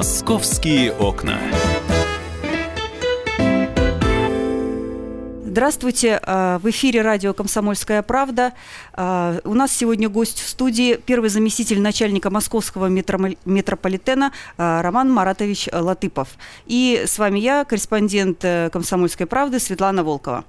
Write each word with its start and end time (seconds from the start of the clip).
Московские 0.00 0.94
окна. 0.94 1.38
Здравствуйте, 5.50 6.20
а, 6.22 6.60
в 6.60 6.70
эфире 6.70 7.02
радио 7.02 7.34
«Комсомольская 7.34 8.02
правда». 8.02 8.52
А, 8.92 9.40
у 9.42 9.54
нас 9.54 9.72
сегодня 9.72 10.08
гость 10.08 10.38
в 10.38 10.48
студии, 10.48 10.94
первый 10.94 11.28
заместитель 11.28 11.80
начальника 11.80 12.30
московского 12.30 12.86
метрополитена 12.86 14.30
а, 14.56 14.80
Роман 14.80 15.10
Маратович 15.10 15.68
Латыпов. 15.72 16.28
И 16.66 17.02
с 17.04 17.18
вами 17.18 17.40
я, 17.40 17.64
корреспондент 17.64 18.44
э, 18.44 18.70
«Комсомольской 18.72 19.26
правды» 19.26 19.58
Светлана 19.58 20.04
Волкова. 20.04 20.44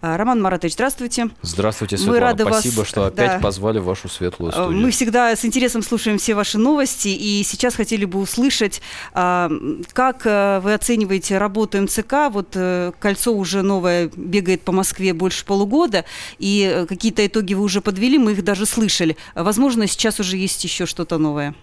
Роман 0.00 0.40
Маратович, 0.40 0.72
здравствуйте. 0.72 1.28
Здравствуйте, 1.42 1.98
Светлана. 1.98 2.18
Мы 2.18 2.26
рады 2.26 2.44
Спасибо, 2.44 2.78
вас... 2.78 2.88
что 2.88 3.04
опять 3.04 3.32
да. 3.32 3.38
позвали 3.38 3.78
в 3.78 3.84
вашу 3.84 4.08
светлую 4.08 4.50
студию. 4.50 4.80
Мы 4.80 4.90
всегда 4.90 5.36
с 5.36 5.44
интересом 5.44 5.82
слушаем 5.82 6.16
все 6.16 6.34
ваши 6.34 6.56
новости, 6.56 7.08
и 7.08 7.42
сейчас 7.44 7.74
хотели 7.74 8.06
бы 8.06 8.18
услышать, 8.18 8.80
как 9.12 10.22
э, 10.24 10.60
вы 10.60 10.72
оцениваете 10.72 11.36
работу 11.36 11.82
МЦК. 11.82 12.30
Вот 12.30 12.48
э, 12.54 12.92
кольцо 12.98 13.32
уже 13.32 13.60
новое 13.62 14.10
бегает 14.40 14.62
по 14.62 14.72
Москве 14.72 15.12
больше 15.12 15.44
полугода, 15.44 16.04
и 16.38 16.70
э, 16.72 16.86
какие-то 16.86 17.26
итоги 17.26 17.54
вы 17.54 17.62
уже 17.62 17.80
подвели, 17.80 18.18
мы 18.18 18.32
их 18.32 18.42
даже 18.42 18.64
слышали. 18.66 19.16
Возможно, 19.34 19.86
сейчас 19.86 20.18
уже 20.20 20.36
есть 20.36 20.64
еще 20.64 20.86
что-то 20.86 21.18
новое. 21.18 21.54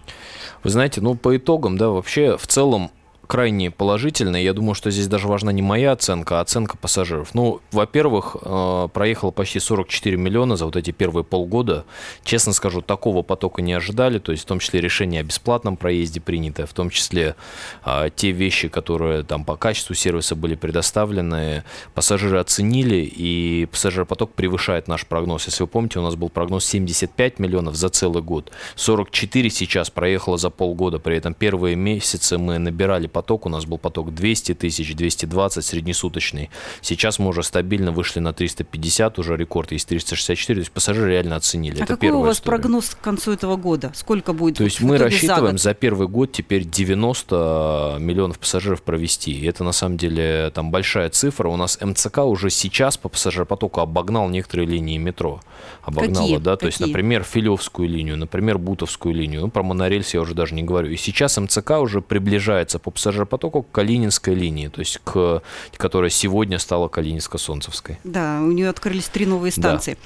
Вы 0.62 0.70
знаете, 0.70 1.00
ну 1.00 1.14
по 1.14 1.36
итогам, 1.36 1.76
да, 1.76 1.88
вообще 1.88 2.36
в 2.36 2.46
целом 2.46 2.90
крайне 3.28 3.70
положительная. 3.70 4.40
Я 4.40 4.54
думаю, 4.54 4.74
что 4.74 4.90
здесь 4.90 5.06
даже 5.06 5.28
важна 5.28 5.52
не 5.52 5.60
моя 5.60 5.92
оценка, 5.92 6.38
а 6.38 6.40
оценка 6.40 6.78
пассажиров. 6.78 7.34
Ну, 7.34 7.60
во-первых, 7.72 8.38
э, 8.40 8.88
проехало 8.92 9.30
почти 9.30 9.60
44 9.60 10.16
миллиона 10.16 10.56
за 10.56 10.64
вот 10.64 10.76
эти 10.76 10.92
первые 10.92 11.24
полгода. 11.24 11.84
Честно 12.24 12.54
скажу, 12.54 12.80
такого 12.80 13.22
потока 13.22 13.60
не 13.60 13.74
ожидали. 13.74 14.18
То 14.18 14.32
есть 14.32 14.44
в 14.44 14.46
том 14.46 14.60
числе 14.60 14.80
решение 14.80 15.20
о 15.20 15.24
бесплатном 15.24 15.76
проезде 15.76 16.22
принятое, 16.22 16.64
в 16.64 16.72
том 16.72 16.88
числе 16.88 17.36
а, 17.84 18.08
те 18.08 18.30
вещи, 18.30 18.68
которые 18.68 19.24
там 19.24 19.44
по 19.44 19.56
качеству 19.56 19.94
сервиса 19.94 20.34
были 20.34 20.54
предоставлены, 20.54 21.64
пассажиры 21.92 22.38
оценили, 22.38 22.96
и 22.96 23.68
пассажиропоток 23.70 24.32
превышает 24.32 24.88
наш 24.88 25.06
прогноз. 25.06 25.44
Если 25.46 25.62
вы 25.62 25.66
помните, 25.66 25.98
у 25.98 26.02
нас 26.02 26.14
был 26.14 26.30
прогноз 26.30 26.64
75 26.64 27.40
миллионов 27.40 27.76
за 27.76 27.90
целый 27.90 28.22
год. 28.22 28.52
44 28.76 29.50
сейчас 29.50 29.90
проехало 29.90 30.38
за 30.38 30.48
полгода. 30.48 30.98
При 30.98 31.18
этом 31.18 31.34
первые 31.34 31.76
месяцы 31.76 32.38
мы 32.38 32.56
набирали 32.58 33.06
поток. 33.18 33.46
У 33.46 33.48
нас 33.48 33.64
был 33.64 33.78
поток 33.78 34.14
200 34.14 34.54
тысяч, 34.54 34.94
220 34.94 35.64
среднесуточный. 35.64 36.50
Сейчас 36.82 37.18
мы 37.18 37.28
уже 37.30 37.42
стабильно 37.42 37.90
вышли 37.90 38.20
на 38.20 38.32
350, 38.32 39.18
уже 39.18 39.36
рекорд 39.36 39.72
есть 39.72 39.88
364. 39.88 40.54
То 40.54 40.60
есть 40.60 40.70
пассажиры 40.70 41.10
реально 41.10 41.34
оценили. 41.34 41.80
А 41.80 41.84
Это 41.84 41.94
какой 41.94 42.10
у 42.10 42.20
вас 42.20 42.36
история. 42.36 42.58
прогноз 42.58 42.90
к 42.90 43.00
концу 43.00 43.32
этого 43.32 43.56
года? 43.56 43.90
Сколько 43.96 44.32
будет? 44.32 44.58
То 44.58 44.64
есть 44.64 44.80
мы 44.80 44.98
рассчитываем 44.98 45.58
за, 45.58 45.64
за 45.70 45.74
первый 45.74 46.06
год 46.06 46.30
теперь 46.30 46.64
90 46.64 47.96
миллионов 47.98 48.38
пассажиров 48.38 48.82
провести. 48.82 49.32
И 49.32 49.46
это 49.46 49.64
на 49.64 49.72
самом 49.72 49.96
деле 49.96 50.50
там 50.54 50.70
большая 50.70 51.10
цифра. 51.10 51.48
У 51.48 51.56
нас 51.56 51.78
МЦК 51.80 52.18
уже 52.18 52.50
сейчас 52.50 52.96
по 52.96 53.08
пассажиропотоку 53.08 53.80
обогнал 53.80 54.28
некоторые 54.28 54.68
линии 54.68 54.96
метро. 54.98 55.40
Обогнала, 55.82 56.24
Какие? 56.24 56.36
да. 56.38 56.52
Какие? 56.52 56.60
То 56.60 56.66
есть, 56.66 56.80
например, 56.80 57.24
Филевскую 57.24 57.88
линию, 57.88 58.16
например, 58.16 58.58
Бутовскую 58.58 59.14
линию. 59.14 59.40
Ну, 59.40 59.48
про 59.50 59.62
монорельс 59.62 60.14
я 60.14 60.20
уже 60.20 60.34
даже 60.34 60.54
не 60.54 60.62
говорю. 60.62 60.90
И 60.90 60.96
сейчас 60.96 61.36
МЦК 61.38 61.72
уже 61.80 62.00
приближается 62.00 62.78
по 62.78 62.90
пассажиропотоку 62.90 63.07
пассажиропотоку 63.08 63.62
к 63.62 63.72
Калининской 63.72 64.34
линии, 64.34 64.68
то 64.68 64.80
есть 64.80 65.00
к, 65.02 65.42
которая 65.78 66.10
сегодня 66.10 66.58
стала 66.58 66.88
Калининско-Солнцевской. 66.88 67.96
Да, 68.04 68.40
у 68.42 68.52
нее 68.52 68.68
открылись 68.68 69.06
три 69.06 69.24
новые 69.24 69.50
станции. 69.50 69.96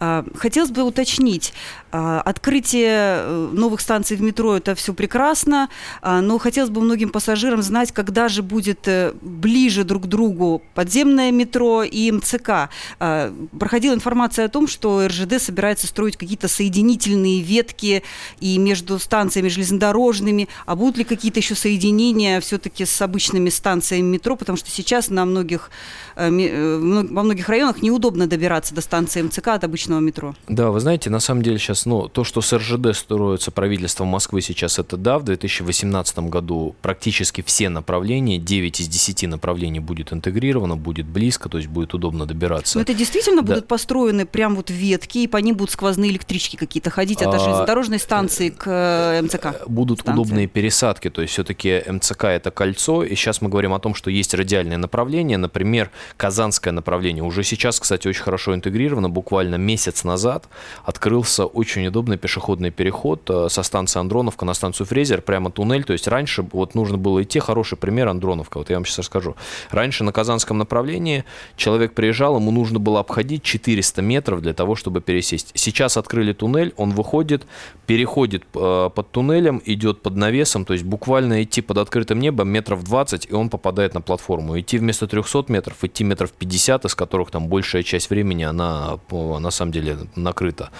Да. 0.00 0.24
Хотелось 0.36 0.70
бы 0.70 0.82
уточнить, 0.82 1.52
открытие 1.90 3.26
новых 3.52 3.82
станций 3.82 4.16
в 4.16 4.22
метро– 4.22 4.56
это 4.56 4.74
все 4.74 4.94
прекрасно, 4.94 5.68
но 6.02 6.38
хотелось 6.38 6.70
бы 6.70 6.80
многим 6.80 7.10
пассажирам 7.10 7.62
знать, 7.62 7.92
когда 7.92 8.28
же 8.28 8.42
будет 8.42 8.88
ближе 9.20 9.84
друг 9.84 10.04
к 10.04 10.06
другу 10.06 10.62
подземное 10.74 11.30
метро 11.32 11.82
и 11.82 12.10
МЦК. 12.10 12.70
Проходила 12.98 13.92
информация 13.94 14.46
о 14.46 14.48
том, 14.48 14.66
что 14.66 15.06
РЖД 15.06 15.42
собирается 15.42 15.86
строить 15.86 16.16
какие-то 16.16 16.48
соединительные 16.48 17.42
ветки 17.42 18.02
и 18.40 18.56
между 18.56 18.98
станциями 18.98 19.48
железнодорожными, 19.48 20.48
а 20.64 20.74
будут 20.74 20.96
ли 20.96 21.04
какие-то 21.04 21.40
еще 21.40 21.54
соединения 21.54 22.40
все-таки 22.46 22.84
с 22.84 23.02
обычными 23.02 23.50
станциями 23.50 24.06
метро, 24.06 24.36
потому 24.36 24.56
что 24.56 24.70
сейчас 24.70 25.10
на 25.10 25.24
многих, 25.24 25.70
э, 26.16 26.28
во 26.28 27.22
многих 27.22 27.48
районах 27.48 27.82
неудобно 27.82 28.26
добираться 28.26 28.74
до 28.74 28.80
станции 28.80 29.22
МЦК 29.22 29.48
от 29.48 29.64
обычного 29.64 30.00
метро. 30.00 30.34
Да, 30.48 30.70
вы 30.70 30.80
знаете, 30.80 31.10
на 31.10 31.20
самом 31.20 31.42
деле 31.42 31.58
сейчас 31.58 31.86
ну, 31.86 32.08
то, 32.08 32.24
что 32.24 32.40
с 32.40 32.52
РЖД 32.56 32.96
строится 32.96 33.50
правительством 33.50 34.08
Москвы 34.08 34.40
сейчас, 34.40 34.78
это 34.78 34.96
да, 34.96 35.18
в 35.18 35.24
2018 35.24 36.18
году 36.18 36.74
практически 36.82 37.42
все 37.42 37.68
направления, 37.68 38.38
9 38.38 38.80
из 38.80 38.88
10 38.88 39.28
направлений 39.28 39.80
будет 39.80 40.12
интегрировано, 40.12 40.76
будет 40.76 41.06
близко, 41.06 41.48
то 41.48 41.58
есть 41.58 41.68
будет 41.68 41.94
удобно 41.94 42.26
добираться. 42.26 42.78
Но 42.78 42.82
это 42.82 42.94
действительно 42.94 43.42
да. 43.42 43.54
будут 43.54 43.68
построены 43.68 44.26
прям 44.26 44.56
вот 44.56 44.70
ветки, 44.70 45.18
и 45.18 45.26
по 45.26 45.38
ним 45.38 45.56
будут 45.56 45.72
сквозные 45.72 46.10
электрички 46.10 46.56
какие-то 46.56 46.90
ходить 46.90 47.22
от 47.22 47.34
а, 47.34 47.38
железнодорожной 47.38 47.98
станции 47.98 48.50
к 48.50 48.64
э, 48.66 49.22
МЦК? 49.22 49.66
Будут 49.66 50.00
станции. 50.00 50.20
удобные 50.20 50.46
пересадки, 50.46 51.10
то 51.10 51.22
есть 51.22 51.32
все-таки 51.32 51.82
МЦК 51.88 52.24
это 52.36 52.50
кольцо, 52.50 53.02
и 53.02 53.14
сейчас 53.14 53.40
мы 53.40 53.48
говорим 53.48 53.74
о 53.74 53.78
том, 53.78 53.94
что 53.94 54.10
есть 54.10 54.34
радиальное 54.34 54.78
направление, 54.78 55.38
например, 55.38 55.90
Казанское 56.16 56.72
направление. 56.72 57.22
Уже 57.22 57.42
сейчас, 57.44 57.80
кстати, 57.80 58.08
очень 58.08 58.22
хорошо 58.22 58.54
интегрировано, 58.54 59.08
буквально 59.08 59.56
месяц 59.56 60.04
назад 60.04 60.48
открылся 60.84 61.44
очень 61.44 61.76
очень 61.76 61.88
удобный 61.88 62.16
пешеходный 62.16 62.70
переход 62.70 63.28
э, 63.28 63.48
со 63.50 63.62
станции 63.62 64.00
Андроновка 64.00 64.44
на 64.44 64.54
станцию 64.54 64.86
Фрезер, 64.86 65.20
прямо 65.20 65.50
туннель. 65.50 65.84
То 65.84 65.92
есть 65.92 66.08
раньше 66.08 66.44
вот 66.52 66.74
нужно 66.74 66.96
было 66.96 67.22
идти, 67.22 67.38
хороший 67.38 67.76
пример 67.76 68.08
Андроновка, 68.08 68.58
вот 68.58 68.70
я 68.70 68.76
вам 68.76 68.86
сейчас 68.86 69.00
расскажу. 69.00 69.36
Раньше 69.70 70.04
на 70.04 70.12
Казанском 70.12 70.58
направлении 70.58 71.24
человек 71.56 71.92
приезжал, 71.92 72.36
ему 72.36 72.50
нужно 72.50 72.78
было 72.78 73.00
обходить 73.00 73.42
400 73.42 74.02
метров 74.02 74.42
для 74.42 74.54
того, 74.54 74.74
чтобы 74.74 75.00
пересесть. 75.00 75.50
Сейчас 75.54 75.96
открыли 75.96 76.32
туннель, 76.32 76.72
он 76.76 76.90
выходит, 76.90 77.46
переходит 77.86 78.44
э, 78.54 78.90
под 78.94 79.10
туннелем, 79.10 79.60
идет 79.64 80.02
под 80.02 80.16
навесом, 80.16 80.64
то 80.64 80.72
есть 80.72 80.84
буквально 80.84 81.42
идти 81.42 81.60
под 81.60 81.78
открытым 81.78 82.20
небом 82.20 82.25
метров 82.30 82.84
20, 82.84 83.26
и 83.30 83.34
он 83.34 83.50
попадает 83.50 83.94
на 83.94 84.00
платформу. 84.00 84.58
Идти 84.58 84.78
вместо 84.78 85.06
300 85.06 85.44
метров, 85.48 85.82
идти 85.82 86.04
метров 86.04 86.32
50, 86.32 86.84
из 86.84 86.94
которых 86.94 87.30
там 87.30 87.48
большая 87.48 87.82
часть 87.82 88.10
времени, 88.10 88.44
она 88.44 88.98
на 89.10 89.50
самом 89.50 89.72
деле 89.72 89.98
накрыта. 90.14 90.70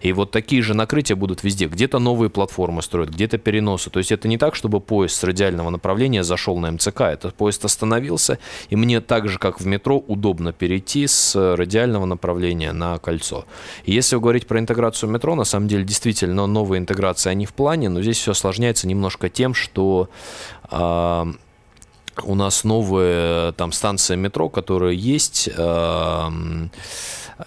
И 0.00 0.12
вот 0.12 0.30
такие 0.30 0.62
же 0.62 0.74
накрытия 0.74 1.16
будут 1.16 1.42
везде. 1.44 1.66
Где-то 1.66 1.98
новые 1.98 2.30
платформы 2.30 2.82
строят, 2.82 3.10
где-то 3.10 3.38
переносы. 3.38 3.90
То 3.90 3.98
есть 3.98 4.12
это 4.12 4.28
не 4.28 4.38
так, 4.38 4.54
чтобы 4.54 4.80
поезд 4.80 5.16
с 5.16 5.24
радиального 5.24 5.70
направления 5.70 6.24
зашел 6.24 6.58
на 6.58 6.70
МЦК. 6.72 7.02
Это 7.02 7.30
поезд 7.30 7.64
остановился, 7.64 8.38
и 8.70 8.76
мне 8.76 9.00
так 9.00 9.28
же, 9.28 9.38
как 9.38 9.60
в 9.60 9.66
метро, 9.66 9.98
удобно 9.98 10.52
перейти 10.52 11.06
с 11.06 11.34
радиального 11.56 12.04
направления 12.04 12.72
на 12.72 12.98
кольцо. 12.98 13.44
И 13.84 13.92
если 13.92 14.16
говорить 14.16 14.46
про 14.46 14.58
интеграцию 14.58 15.10
метро, 15.10 15.34
на 15.34 15.44
самом 15.44 15.68
деле 15.68 15.84
действительно 15.84 16.46
новые 16.46 16.78
интеграции, 16.78 17.30
они 17.30 17.46
в 17.46 17.52
плане, 17.52 17.88
но 17.88 18.02
здесь 18.02 18.18
все 18.18 18.32
осложняется 18.32 18.86
немножко 18.86 19.28
тем, 19.28 19.54
что 19.54 20.08
э, 20.72 21.32
у 22.24 22.34
нас 22.34 22.64
новая 22.64 23.52
там 23.52 23.72
станция 23.72 24.16
метро, 24.16 24.48
которая 24.48 24.92
есть. 24.92 25.48
Э, 25.56 26.30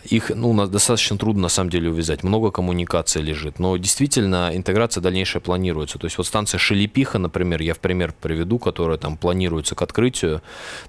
их 0.04 0.32
ну, 0.34 0.68
достаточно 0.68 1.18
трудно 1.18 1.44
на 1.44 1.50
самом 1.50 1.70
деле 1.70 1.90
увязать. 1.90 2.24
Много 2.24 2.52
коммуникации 2.52 3.22
лежит. 3.22 3.60
Но 3.60 3.78
действительно 3.78 4.52
интеграция 4.54 5.02
дальнейшая 5.02 5.42
планируется. 5.42 5.98
То 6.00 6.06
есть 6.06 6.18
вот 6.18 6.28
станция 6.28 6.58
Шелепиха, 6.58 7.20
например, 7.20 7.62
я 7.62 7.74
в 7.74 7.80
пример 7.80 8.14
приведу, 8.20 8.60
которая 8.60 8.98
там 8.98 9.18
планируется 9.18 9.76
к 9.76 9.82
открытию, 9.82 10.42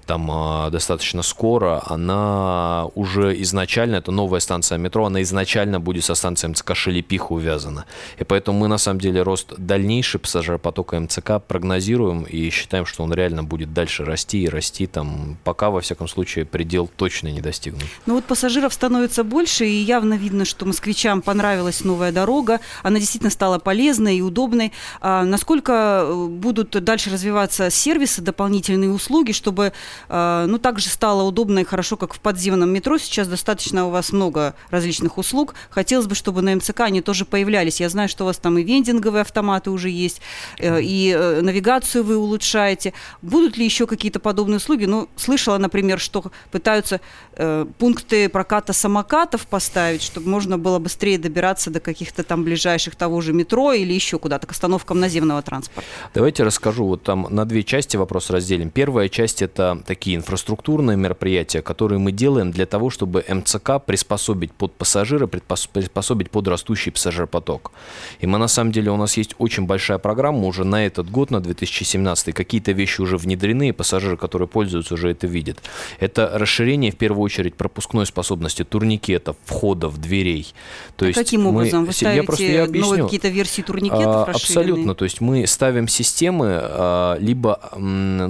там 0.05 0.29
э, 0.31 0.69
достаточно 0.71 1.21
скоро, 1.21 1.81
она 1.85 2.87
уже 2.95 3.39
изначально, 3.41 3.97
это 3.97 4.11
новая 4.11 4.39
станция 4.39 4.77
метро, 4.77 5.05
она 5.05 5.21
изначально 5.21 5.79
будет 5.79 6.03
со 6.03 6.15
станцией 6.15 6.51
МЦК 6.51 6.75
Шелепиха 6.75 7.33
увязана. 7.33 7.85
И 8.17 8.23
поэтому 8.23 8.59
мы 8.59 8.67
на 8.67 8.77
самом 8.77 8.99
деле 8.99 9.21
рост 9.21 9.53
дальнейший 9.57 10.19
пассажиропотока 10.19 10.99
МЦК 10.99 11.33
прогнозируем 11.45 12.23
и 12.23 12.49
считаем, 12.49 12.85
что 12.85 13.03
он 13.03 13.13
реально 13.13 13.43
будет 13.43 13.66
дальше 13.73 14.05
расти 14.05 14.43
и 14.43 14.49
расти 14.49 14.87
там, 14.87 15.37
пока, 15.43 15.69
во 15.69 15.81
всяком 15.81 16.07
случае, 16.07 16.45
предел 16.45 16.89
точно 16.95 17.29
не 17.29 17.41
достигнут. 17.41 17.85
Ну 18.05 18.15
вот 18.15 18.25
пассажиров 18.25 18.73
становится 18.73 19.23
больше, 19.23 19.65
и 19.65 19.81
явно 19.81 20.15
видно, 20.15 20.45
что 20.45 20.65
москвичам 20.65 21.21
понравилась 21.21 21.83
новая 21.83 22.11
дорога. 22.11 22.59
Она 22.83 22.99
действительно 22.99 23.31
стала 23.31 23.59
полезной 23.59 24.17
и 24.17 24.21
удобной. 24.21 24.71
А 25.01 25.23
насколько 25.23 26.05
э, 26.05 26.27
будут 26.27 26.71
дальше 26.83 27.09
развиваться 27.09 27.69
сервисы, 27.69 28.21
дополнительные 28.21 28.89
услуги, 28.89 29.31
чтобы 29.31 29.73
а, 30.09 30.45
ну, 30.47 30.57
так 30.57 30.79
же 30.79 30.89
стало 30.89 31.23
удобно 31.23 31.59
и 31.59 31.63
хорошо, 31.63 31.97
как 31.97 32.13
в 32.13 32.19
подземном 32.19 32.69
метро. 32.69 32.97
Сейчас 32.97 33.27
достаточно 33.27 33.87
у 33.87 33.89
вас 33.89 34.11
много 34.11 34.55
различных 34.69 35.17
услуг. 35.17 35.55
Хотелось 35.69 36.07
бы, 36.07 36.15
чтобы 36.15 36.41
на 36.41 36.55
МЦК 36.55 36.81
они 36.81 37.01
тоже 37.01 37.25
появлялись. 37.25 37.79
Я 37.79 37.89
знаю, 37.89 38.09
что 38.09 38.23
у 38.23 38.27
вас 38.27 38.37
там 38.37 38.57
и 38.57 38.63
вендинговые 38.63 39.21
автоматы 39.21 39.71
уже 39.71 39.89
есть, 39.89 40.21
э, 40.59 40.81
и 40.81 41.11
э, 41.15 41.41
навигацию 41.41 42.03
вы 42.03 42.17
улучшаете. 42.17 42.93
Будут 43.21 43.56
ли 43.57 43.65
еще 43.65 43.87
какие-то 43.87 44.19
подобные 44.19 44.57
услуги? 44.57 44.85
Ну, 44.85 45.09
слышала, 45.15 45.57
например, 45.57 45.99
что 45.99 46.23
пытаются 46.51 47.01
э, 47.33 47.65
пункты 47.77 48.29
проката 48.29 48.73
самокатов 48.73 49.47
поставить, 49.47 50.01
чтобы 50.01 50.29
можно 50.29 50.57
было 50.57 50.79
быстрее 50.79 51.17
добираться 51.17 51.69
до 51.69 51.79
каких-то 51.79 52.23
там 52.23 52.43
ближайших 52.43 52.95
того 52.95 53.21
же 53.21 53.33
метро 53.33 53.73
или 53.73 53.93
еще 53.93 54.19
куда-то, 54.19 54.47
к 54.47 54.51
остановкам 54.51 54.99
наземного 54.99 55.41
транспорта. 55.41 55.87
Давайте 56.13 56.43
расскажу. 56.43 56.85
Вот 56.85 57.03
там 57.03 57.27
на 57.29 57.45
две 57.45 57.63
части 57.63 57.97
вопрос 57.97 58.29
разделим. 58.29 58.69
Первая 58.69 59.09
часть– 59.09 59.41
это 59.41 59.81
такие 59.85 60.15
инфраструктурные 60.15 60.97
мероприятия, 60.97 61.61
которые 61.61 61.99
мы 61.99 62.11
делаем 62.11 62.51
для 62.51 62.65
того, 62.65 62.89
чтобы 62.89 63.23
МЦК 63.27 63.83
приспособить 63.85 64.51
под 64.51 64.73
пассажира, 64.73 65.27
приспособить 65.27 66.31
под 66.31 66.47
растущий 66.47 66.91
пассажиропоток. 66.91 67.71
И 68.19 68.27
мы, 68.27 68.37
на 68.37 68.47
самом 68.47 68.71
деле, 68.71 68.91
у 68.91 68.97
нас 68.97 69.17
есть 69.17 69.35
очень 69.37 69.65
большая 69.65 69.97
программа 69.97 70.45
уже 70.45 70.63
на 70.63 70.85
этот 70.85 71.09
год, 71.09 71.31
на 71.31 71.39
2017. 71.39 72.33
Какие-то 72.33 72.71
вещи 72.71 73.01
уже 73.01 73.17
внедрены, 73.17 73.46
и 73.53 73.71
пассажиры, 73.71 74.17
которые 74.17 74.47
пользуются, 74.47 74.93
уже 74.93 75.11
это 75.11 75.27
видят. 75.27 75.61
Это 75.99 76.31
расширение, 76.33 76.91
в 76.91 76.97
первую 76.97 77.23
очередь, 77.23 77.55
пропускной 77.55 78.05
способности 78.05 78.63
турникетов, 78.63 79.35
входов, 79.45 79.97
дверей. 79.99 80.53
То 80.95 81.05
а 81.05 81.07
есть 81.09 81.19
каким 81.19 81.43
мы, 81.43 81.49
образом? 81.49 81.85
Вы 81.85 81.93
ставите 81.93 82.17
я 82.17 82.23
просто, 82.23 82.43
я 82.43 82.63
объясню. 82.63 82.89
новые 82.89 83.03
какие-то 83.03 83.29
версии 83.29 83.61
турникетов 83.61 84.05
а, 84.05 84.31
Абсолютно. 84.31 84.95
То 84.95 85.05
есть 85.05 85.21
мы 85.21 85.47
ставим 85.47 85.87
системы, 85.87 86.59
а, 86.61 87.17
либо, 87.19 87.59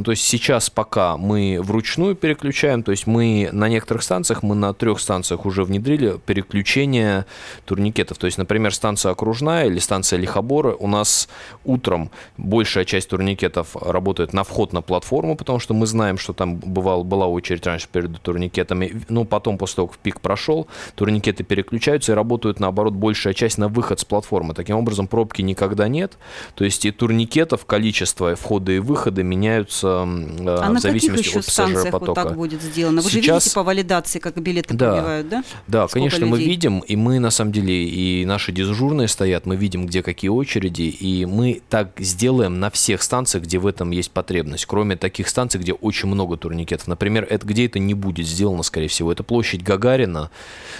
то 0.05 0.11
есть 0.11 0.23
сейчас 0.23 0.69
пока 0.69 1.17
мы 1.17 1.59
вручную 1.61 2.15
переключаем, 2.15 2.83
то 2.83 2.91
есть 2.91 3.07
мы 3.07 3.49
на 3.51 3.69
некоторых 3.69 4.03
станциях, 4.03 4.43
мы 4.43 4.55
на 4.55 4.73
трех 4.73 4.99
станциях 4.99 5.45
уже 5.45 5.63
внедрили 5.63 6.19
переключение 6.25 7.25
турникетов. 7.65 8.17
То 8.17 8.25
есть, 8.25 8.37
например, 8.37 8.73
станция 8.73 9.11
окружная 9.11 9.67
или 9.67 9.79
станция 9.79 10.19
Лихобора, 10.19 10.73
у 10.73 10.87
нас 10.87 11.27
утром 11.63 12.11
большая 12.37 12.85
часть 12.85 13.09
турникетов 13.09 13.75
работает 13.75 14.33
на 14.33 14.43
вход 14.43 14.73
на 14.73 14.81
платформу, 14.81 15.06
потому 15.35 15.59
что 15.59 15.73
мы 15.73 15.87
знаем, 15.87 16.17
что 16.17 16.33
там 16.33 16.55
бывал, 16.57 17.03
была 17.03 17.27
очередь 17.27 17.65
раньше 17.65 17.87
перед 17.91 18.21
турникетами. 18.21 19.03
Но 19.09 19.25
потом, 19.25 19.57
после 19.57 19.77
того, 19.77 19.87
как 19.89 19.97
пик 19.97 20.21
прошел, 20.21 20.67
турникеты 20.95 21.43
переключаются 21.43 22.11
и 22.11 22.15
работают, 22.15 22.59
наоборот, 22.59 22.93
большая 22.93 23.33
часть 23.33 23.57
на 23.57 23.67
выход 23.67 23.99
с 23.99 24.05
платформы. 24.05 24.53
Таким 24.53 24.75
образом, 24.75 25.07
пробки 25.07 25.41
никогда 25.41 25.87
нет. 25.87 26.17
То 26.55 26.65
есть 26.65 26.85
и 26.85 26.91
турникетов 26.91 27.65
количество 27.65 28.35
входа 28.35 28.71
и 28.71 28.79
выхода 28.79 29.23
меняются 29.23 30.07
э, 30.07 30.47
а 30.47 30.71
в 30.71 30.79
зависимости 30.79 31.37
от 31.37 31.45
пассажиропотока. 31.45 32.05
вот 32.05 32.15
так 32.15 32.35
будет 32.35 32.61
сделано? 32.61 33.01
Вы 33.01 33.09
Сейчас... 33.09 33.25
же 33.25 33.31
видите 33.33 33.55
по 33.55 33.63
валидации, 33.63 34.19
как 34.19 34.37
билеты 34.37 34.73
да, 34.73 34.93
пробивают, 34.93 35.29
да? 35.29 35.43
Да, 35.67 35.87
Сколько 35.87 35.93
конечно, 35.93 36.25
людей? 36.25 36.31
мы 36.31 36.39
видим, 36.39 36.79
и 36.79 36.95
мы, 36.95 37.19
на 37.19 37.31
самом 37.31 37.51
деле, 37.51 37.87
и 37.87 38.25
наши 38.25 38.51
дежурные 38.51 39.07
стоят, 39.07 39.45
мы 39.45 39.55
видим, 39.55 39.85
где 39.87 40.03
какие 40.03 40.29
очереди, 40.29 40.83
и 40.83 41.25
мы 41.25 41.61
так 41.69 41.91
сделаем 41.99 42.59
на 42.59 42.69
всех 42.69 43.01
станциях, 43.01 43.43
где 43.43 43.59
в 43.59 43.67
этом 43.67 43.91
есть 43.91 44.11
потребность, 44.11 44.65
кроме 44.65 44.95
таких 44.97 45.27
станций, 45.27 45.59
где 45.59 45.73
очень 45.73 46.09
много 46.09 46.37
турникетов. 46.37 46.87
Например, 46.87 47.25
это, 47.29 47.45
где 47.45 47.65
это 47.65 47.79
не 47.79 47.93
будет 47.93 48.27
сделано, 48.27 48.63
скорее 48.63 48.87
всего, 48.87 49.11
это 49.11 49.23
площадь 49.23 49.63
Гагарина, 49.63 50.29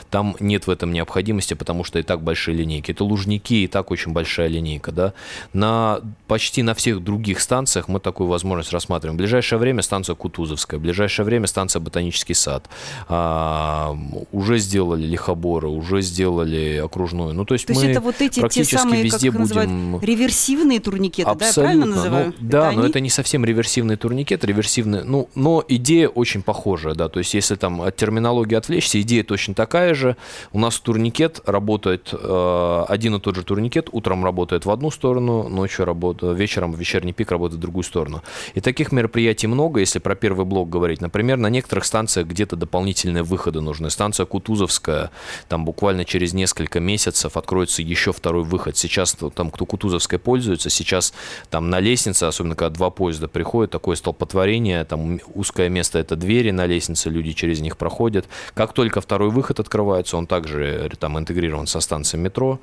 там 0.09 0.35
нет 0.39 0.67
в 0.67 0.69
этом 0.69 0.91
необходимости, 0.91 1.53
потому 1.53 1.83
что 1.83 1.99
и 1.99 2.03
так 2.03 2.21
большие 2.21 2.55
линейки. 2.57 2.91
Это 2.91 3.03
Лужники, 3.03 3.63
и 3.63 3.67
так 3.67 3.91
очень 3.91 4.11
большая 4.11 4.47
линейка, 4.47 4.91
да. 4.91 5.13
На, 5.53 6.01
почти 6.27 6.63
на 6.63 6.73
всех 6.73 7.03
других 7.03 7.39
станциях 7.39 7.87
мы 7.87 7.99
такую 7.99 8.27
возможность 8.27 8.73
рассматриваем. 8.73 9.15
В 9.15 9.19
ближайшее 9.19 9.59
время 9.59 9.81
станция 9.81 10.15
Кутузовская, 10.15 10.79
в 10.79 10.83
ближайшее 10.83 11.25
время 11.25 11.47
станция 11.47 11.79
Ботанический 11.79 12.33
сад. 12.33 12.69
А, 13.07 13.95
уже 14.31 14.57
сделали 14.59 15.05
Лихоборы, 15.05 15.67
уже 15.67 16.01
сделали 16.01 16.81
окружную. 16.83 17.33
Ну, 17.33 17.45
то 17.45 17.53
есть, 17.53 17.67
то 17.67 17.73
мы 17.73 17.83
это 17.83 18.01
вот 18.01 18.21
эти 18.21 18.47
те 18.47 18.63
самые, 18.63 19.03
везде 19.03 19.31
как 19.31 19.41
будем... 19.41 19.99
реверсивные 20.01 20.79
турникеты, 20.79 21.29
Абсолютно. 21.29 21.53
да, 21.53 21.61
я 21.61 21.63
правильно 21.63 21.95
называю? 21.95 22.33
Ну, 22.39 22.47
да, 22.47 22.67
это 22.67 22.75
но 22.75 22.81
они? 22.81 22.89
это 22.89 22.99
не 22.99 23.09
совсем 23.09 23.45
реверсивный 23.45 23.97
турникет, 24.07 24.45
реверсивный, 24.45 25.03
ну, 25.03 25.27
но 25.35 25.61
идея 25.67 26.07
очень 26.07 26.41
похожая, 26.41 26.95
да, 26.95 27.09
то 27.09 27.19
есть 27.19 27.33
если 27.33 27.55
там 27.55 27.81
от 27.81 27.97
терминологии 27.97 28.55
отвлечься, 28.55 29.01
идея 29.01 29.25
точно 29.25 29.53
такая 29.53 29.93
же. 29.93 30.15
У 30.53 30.59
нас 30.59 30.79
турникет 30.79 31.41
работает, 31.45 32.13
э, 32.13 32.85
один 32.87 33.15
и 33.15 33.19
тот 33.19 33.35
же 33.35 33.43
турникет, 33.43 33.89
утром 33.91 34.23
работает 34.23 34.65
в 34.65 34.71
одну 34.71 34.91
сторону, 34.91 35.49
ночью 35.49 35.83
работает, 35.83 36.37
вечером 36.37 36.73
вечерний 36.73 37.11
пик 37.11 37.31
работает 37.31 37.57
в 37.57 37.61
другую 37.61 37.83
сторону. 37.83 38.23
И 38.53 38.61
таких 38.61 38.93
мероприятий 38.93 39.47
много, 39.47 39.81
если 39.81 39.99
про 39.99 40.15
первый 40.15 40.45
блок 40.45 40.69
говорить. 40.69 41.01
Например, 41.01 41.35
на 41.35 41.49
некоторых 41.49 41.83
станциях 41.83 42.27
где-то 42.27 42.55
дополнительные 42.55 43.23
выходы 43.23 43.59
нужны. 43.59 43.89
Станция 43.89 44.25
Кутузовская, 44.25 45.11
там 45.49 45.65
буквально 45.65 46.05
через 46.05 46.31
несколько 46.33 46.79
месяцев 46.79 47.35
откроется 47.35 47.81
еще 47.81 48.13
второй 48.13 48.45
выход. 48.45 48.77
Сейчас 48.77 49.17
там, 49.35 49.51
кто 49.51 49.65
Кутузовской 49.65 50.17
пользуется, 50.17 50.69
сейчас 50.69 51.13
там 51.49 51.69
на 51.69 51.81
лестнице, 51.81 52.23
особенно 52.23 52.55
когда 52.55 52.73
два 52.73 52.89
поезда 52.89 53.27
приходят, 53.27 53.71
такое 53.71 53.96
столпотворение, 53.97 54.85
там 54.85 55.19
узкое 55.33 55.69
место 55.69 55.99
это 55.99 56.15
двери 56.15 56.51
на 56.51 56.65
лестнице, 56.65 57.09
люди 57.09 57.33
через 57.33 57.59
них 57.59 57.77
проходят. 57.77 58.25
Как 58.53 58.73
только 58.73 59.01
второй 59.01 59.29
выход 59.29 59.59
открывается, 59.59 60.17
он 60.17 60.27
также 60.27 60.89
там 60.99 61.17
интегрирован 61.19 61.67
со 61.67 61.79
станцией 61.79 62.23
метро, 62.23 62.59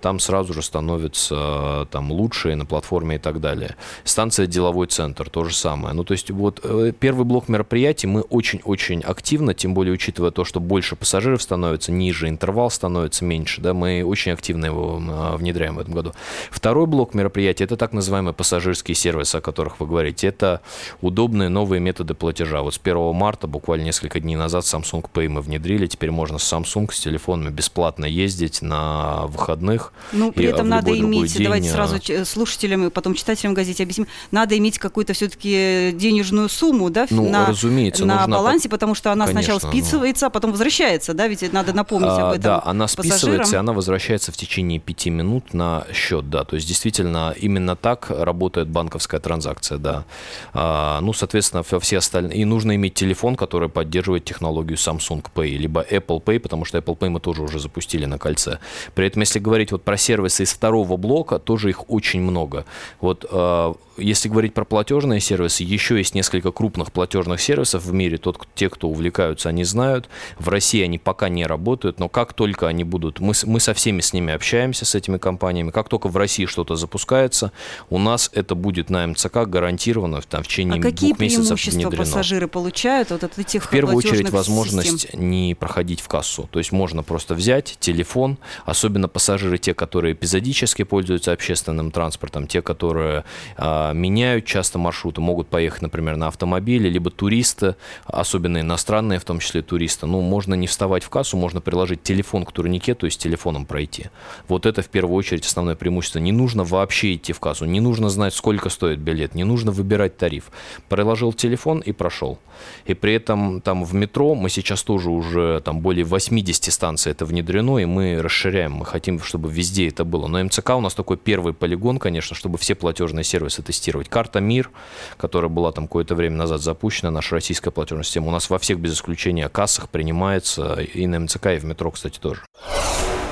там 0.00 0.18
сразу 0.20 0.52
же 0.52 0.62
становится 0.62 1.88
там 1.90 2.12
лучше 2.12 2.54
на 2.54 2.66
платформе 2.66 3.16
и 3.16 3.18
так 3.18 3.40
далее. 3.40 3.76
Станция 4.04 4.46
деловой 4.46 4.86
центр, 4.86 5.28
то 5.28 5.44
же 5.44 5.54
самое. 5.54 5.94
Ну, 5.94 6.04
то 6.04 6.12
есть 6.12 6.30
вот 6.30 6.60
э, 6.62 6.92
первый 6.98 7.24
блок 7.24 7.48
мероприятий 7.48 8.06
мы 8.06 8.20
очень-очень 8.20 9.00
активно, 9.00 9.54
тем 9.54 9.74
более 9.74 9.94
учитывая 9.94 10.30
то, 10.30 10.44
что 10.44 10.60
больше 10.60 10.96
пассажиров 10.96 11.42
становится, 11.42 11.90
ниже 11.90 12.28
интервал 12.28 12.70
становится 12.70 13.24
меньше, 13.24 13.60
да, 13.60 13.72
мы 13.74 14.04
очень 14.04 14.32
активно 14.32 14.66
его 14.66 15.00
внедряем 15.36 15.76
в 15.76 15.78
этом 15.78 15.94
году. 15.94 16.12
Второй 16.50 16.86
блок 16.86 17.14
мероприятий– 17.14 17.64
это 17.64 17.76
так 17.76 17.92
называемые 17.92 18.34
пассажирские 18.34 18.94
сервисы, 18.94 19.36
о 19.36 19.40
которых 19.40 19.80
вы 19.80 19.86
говорите. 19.86 20.26
Это 20.26 20.60
удобные 21.00 21.48
новые 21.48 21.80
методы 21.80 22.14
платежа. 22.14 22.62
Вот 22.62 22.74
с 22.74 22.80
1 22.82 23.14
марта, 23.14 23.46
буквально 23.46 23.84
несколько 23.84 24.20
дней 24.20 24.36
назад, 24.36 24.64
Samsung 24.64 25.04
Pay 25.12 25.28
мы 25.28 25.40
внедрили. 25.40 25.86
Теперь 25.86 26.10
можно 26.10 26.38
с 26.38 26.52
Samsung 26.52 26.92
с 26.92 27.00
телефонами 27.00 27.50
бесплатно 27.50 28.04
ездить 28.04 28.62
на 28.62 29.26
выходных. 29.26 29.92
Ну, 30.12 30.32
при 30.32 30.46
этом 30.46 30.68
надо 30.68 30.96
иметь, 30.98 31.34
день... 31.34 31.44
давайте 31.44 31.70
сразу 31.70 31.98
слушателям 32.24 32.86
и 32.86 32.90
потом 32.90 33.14
читателям 33.14 33.54
газете 33.54 33.82
объясним, 33.82 34.06
надо 34.30 34.56
иметь 34.58 34.78
какую-то 34.78 35.12
все-таки 35.12 35.92
денежную 35.94 36.48
сумму, 36.48 36.90
да, 36.90 37.06
ну, 37.10 37.28
на, 37.28 37.46
разумеется, 37.46 38.04
на 38.04 38.26
балансе, 38.26 38.68
потому 38.68 38.94
что 38.94 39.12
она 39.12 39.26
Конечно, 39.26 39.42
сначала 39.42 39.70
списывается, 39.70 40.24
ну... 40.24 40.28
а 40.28 40.30
потом 40.30 40.50
возвращается, 40.52 41.14
да, 41.14 41.28
ведь 41.28 41.52
надо 41.52 41.72
напомнить 41.72 42.08
а, 42.10 42.28
об 42.28 42.32
этом 42.32 42.42
Да, 42.42 42.62
она 42.64 42.88
списывается, 42.88 43.56
и 43.56 43.58
она 43.58 43.72
возвращается 43.72 44.32
в 44.32 44.36
течение 44.36 44.78
пяти 44.78 45.10
минут 45.10 45.54
на 45.54 45.86
счет, 45.92 46.30
да, 46.30 46.44
то 46.44 46.56
есть 46.56 46.66
действительно 46.66 47.34
именно 47.38 47.76
так 47.76 48.10
работает 48.10 48.68
банковская 48.68 49.20
транзакция, 49.20 49.78
да. 49.78 50.04
А, 50.54 51.00
ну, 51.00 51.12
соответственно, 51.12 51.62
все 51.62 51.98
остальные, 51.98 52.38
и 52.38 52.44
нужно 52.44 52.76
иметь 52.76 52.94
телефон, 52.94 53.34
который 53.34 53.68
поддерживает 53.68 54.24
технологию 54.24 54.76
Samsung 54.76 55.24
Pay, 55.34 55.56
либо 55.56 55.82
Apple 55.82 56.22
Pay, 56.22 56.38
потому 56.38 56.64
что 56.64 56.78
Apple 56.78 56.96
Pay 56.96 57.08
мы 57.10 57.20
тоже 57.20 57.42
уже 57.42 57.58
запустили 57.58 58.06
на 58.06 58.18
кольце. 58.18 58.58
При 58.94 59.06
этом, 59.06 59.20
если 59.20 59.40
говорить 59.40 59.72
вот 59.72 59.82
про 59.82 59.96
сервисы 59.96 60.44
из 60.44 60.52
второго 60.52 60.96
блока, 60.96 61.38
тоже 61.40 61.70
их 61.70 61.90
очень 61.90 62.22
много. 62.22 62.64
Вот 63.00 63.26
а, 63.30 63.74
если 63.96 64.28
говорить 64.28 64.54
про 64.54 64.64
платежные 64.64 65.20
сервисы, 65.20 65.62
еще 65.62 65.98
есть 65.98 66.14
несколько 66.14 66.52
крупных 66.52 66.92
платежных 66.92 67.40
сервисов 67.40 67.84
в 67.84 67.92
мире. 67.92 68.18
Тот, 68.18 68.46
те, 68.54 68.68
кто 68.68 68.88
увлекаются, 68.88 69.48
они 69.48 69.64
знают. 69.64 70.08
В 70.38 70.48
России 70.48 70.82
они 70.82 70.98
пока 70.98 71.28
не 71.28 71.46
работают, 71.46 71.98
но 71.98 72.08
как 72.08 72.32
только 72.32 72.68
они 72.68 72.84
будут, 72.84 73.20
мы, 73.20 73.34
мы 73.44 73.60
со 73.60 73.74
всеми 73.74 74.00
с 74.00 74.12
ними 74.12 74.32
общаемся, 74.32 74.84
с 74.84 74.94
этими 74.94 75.18
компаниями, 75.18 75.70
как 75.70 75.88
только 75.88 76.08
в 76.08 76.16
России 76.16 76.46
что-то 76.46 76.76
запускается, 76.76 77.52
у 77.90 77.98
нас 77.98 78.30
это 78.32 78.54
будет 78.54 78.90
на 78.90 79.06
МЦК 79.06 79.46
гарантированно 79.46 80.20
там, 80.22 80.42
в 80.42 80.48
течение 80.48 80.80
а 80.80 80.92
двух 80.92 81.18
месяцев 81.18 81.60
преимущества 81.60 81.90
пассажиры 81.90 82.48
получают 82.48 83.10
вот 83.10 83.24
от 83.24 83.38
этих 83.38 83.64
В 83.64 83.70
первую 83.70 83.96
очередь 83.96 84.30
возможность 84.30 85.02
систем? 85.02 85.30
не 85.30 85.54
проходить 85.54 86.00
в 86.00 86.08
кассу. 86.08 86.48
То 86.50 86.58
есть 86.58 86.72
можно 86.72 87.02
просто 87.02 87.34
взять 87.34 87.76
телефон, 87.80 88.38
особенно 88.64 89.08
пассажиры, 89.08 89.58
те, 89.58 89.74
которые 89.74 90.14
эпизодически 90.14 90.84
пользуются 90.84 91.32
общественным 91.32 91.90
транспортом, 91.90 92.46
те, 92.46 92.62
которые 92.62 93.24
а, 93.56 93.83
меняют 93.92 94.44
часто 94.44 94.78
маршруты, 94.78 95.20
могут 95.20 95.48
поехать, 95.48 95.82
например, 95.82 96.16
на 96.16 96.28
автомобиле, 96.28 96.88
либо 96.88 97.10
туристы, 97.10 97.76
особенно 98.04 98.60
иностранные, 98.60 99.18
в 99.18 99.24
том 99.24 99.40
числе 99.40 99.62
туристы. 99.62 100.06
Ну, 100.06 100.20
можно 100.20 100.54
не 100.54 100.66
вставать 100.66 101.04
в 101.04 101.10
кассу, 101.10 101.36
можно 101.36 101.60
приложить 101.60 102.02
телефон 102.02 102.44
к 102.44 102.52
турникету 102.52 103.06
и 103.06 103.10
с 103.10 103.16
телефоном 103.16 103.66
пройти. 103.66 104.06
Вот 104.48 104.66
это 104.66 104.82
в 104.82 104.88
первую 104.88 105.16
очередь 105.16 105.44
основное 105.44 105.74
преимущество. 105.74 106.18
Не 106.18 106.32
нужно 106.32 106.64
вообще 106.64 107.14
идти 107.14 107.32
в 107.32 107.40
кассу, 107.40 107.64
не 107.64 107.80
нужно 107.80 108.08
знать, 108.08 108.34
сколько 108.34 108.68
стоит 108.68 108.98
билет, 108.98 109.34
не 109.34 109.44
нужно 109.44 109.72
выбирать 109.72 110.16
тариф. 110.16 110.50
Приложил 110.88 111.32
телефон 111.32 111.80
и 111.80 111.92
прошел. 111.92 112.38
И 112.86 112.94
при 112.94 113.14
этом 113.14 113.60
там 113.60 113.84
в 113.84 113.94
метро 113.94 114.34
мы 114.34 114.48
сейчас 114.48 114.82
тоже 114.82 115.10
уже 115.10 115.60
там 115.64 115.80
более 115.80 116.04
80 116.04 116.72
станций 116.72 117.12
это 117.12 117.24
внедрено, 117.24 117.78
и 117.78 117.84
мы 117.84 118.20
расширяем, 118.20 118.72
мы 118.72 118.86
хотим, 118.86 119.20
чтобы 119.20 119.50
везде 119.50 119.88
это 119.88 120.04
было. 120.04 120.26
Но 120.26 120.42
МЦК 120.44 120.70
у 120.70 120.80
нас 120.80 120.94
такой 120.94 121.16
первый 121.16 121.52
полигон, 121.52 121.98
конечно, 121.98 122.36
чтобы 122.36 122.58
все 122.58 122.74
платежные 122.74 123.24
сервисы 123.24 123.62
тестировать. 123.74 124.08
Карта 124.08 124.40
МИР, 124.40 124.70
которая 125.16 125.48
была 125.48 125.72
там 125.72 125.86
какое-то 125.86 126.14
время 126.14 126.36
назад 126.36 126.62
запущена, 126.62 127.10
наша 127.10 127.34
российская 127.34 127.70
платежная 127.70 128.04
система, 128.04 128.28
у 128.28 128.30
нас 128.30 128.48
во 128.50 128.58
всех 128.58 128.78
без 128.78 128.94
исключения 128.94 129.48
кассах 129.48 129.88
принимается, 129.88 130.74
и 130.74 131.06
на 131.06 131.20
МЦК, 131.20 131.46
и 131.48 131.58
в 131.58 131.64
метро, 131.64 131.90
кстати, 131.90 132.18
тоже. 132.18 132.42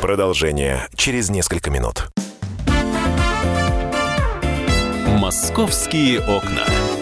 Продолжение 0.01 0.89
через 0.97 1.31
несколько 1.31 1.71
минут. 1.71 2.11
«Московские 5.07 6.21
окна». 6.21 7.02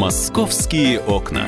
«Московские 0.00 0.98
окна». 0.98 1.46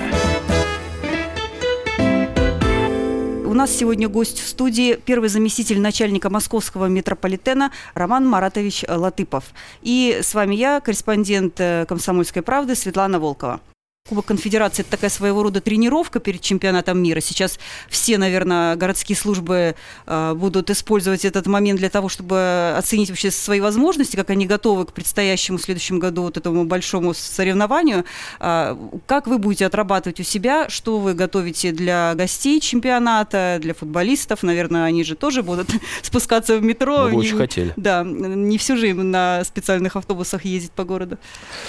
У 3.46 3.54
нас 3.54 3.70
сегодня 3.74 4.10
гость 4.10 4.40
в 4.40 4.46
студии 4.46 4.94
первый 4.94 5.30
заместитель 5.30 5.80
начальника 5.80 6.28
московского 6.28 6.84
метрополитена 6.84 7.72
Роман 7.94 8.28
Маратович 8.28 8.84
Латыпов. 8.86 9.44
И 9.80 10.18
с 10.22 10.34
вами 10.34 10.54
я, 10.54 10.80
корреспондент 10.80 11.54
э, 11.60 11.86
«Комсомольской 11.88 12.42
правды» 12.42 12.74
Светлана 12.74 13.18
Волкова. 13.18 13.62
Кубок 14.08 14.24
конфедерации– 14.24 14.80
это 14.82 14.90
такая 14.90 15.10
своего 15.10 15.44
рода 15.44 15.60
тренировка 15.60 16.18
перед 16.18 16.40
чемпионатом 16.40 17.00
мира. 17.00 17.20
Сейчас 17.20 17.60
все, 17.88 18.18
наверное, 18.18 18.74
городские 18.74 19.16
службы 19.16 19.76
э, 20.06 20.34
будут 20.34 20.70
использовать 20.70 21.24
этот 21.24 21.46
момент 21.46 21.78
для 21.78 21.88
того, 21.88 22.08
чтобы 22.08 22.74
оценить 22.76 23.10
вообще 23.10 23.30
свои 23.30 23.60
возможности, 23.60 24.16
как 24.16 24.30
они 24.30 24.44
готовы 24.44 24.86
к 24.86 24.92
предстоящему 24.92 25.58
в 25.58 25.62
следующем 25.62 26.00
году 26.00 26.22
вот 26.22 26.36
этому 26.36 26.64
большому 26.64 27.14
соревнованию. 27.14 28.04
Э, 28.40 28.76
как 29.06 29.28
вы 29.28 29.38
будете 29.38 29.66
отрабатывать 29.66 30.18
у 30.18 30.24
себя, 30.24 30.68
что 30.68 30.98
вы 30.98 31.14
готовите 31.14 31.70
для 31.70 32.16
гостей 32.16 32.58
чемпионата, 32.60 33.58
для 33.62 33.72
футболистов? 33.72 34.42
Наверное, 34.42 34.82
они 34.84 35.04
же 35.04 35.14
тоже 35.14 35.44
будут 35.44 35.68
спускаться 36.02 36.56
в 36.56 36.62
метро. 36.64 37.04
Мы 37.04 37.10
бы 37.12 37.16
очень 37.18 37.38
хотели. 37.38 37.72
Да, 37.76 38.02
не 38.02 38.58
всю 38.58 38.76
жизнь 38.76 39.00
на 39.00 39.44
специальных 39.44 39.94
автобусах 39.94 40.44
ездить 40.44 40.72
по 40.72 40.82
городу. 40.82 41.18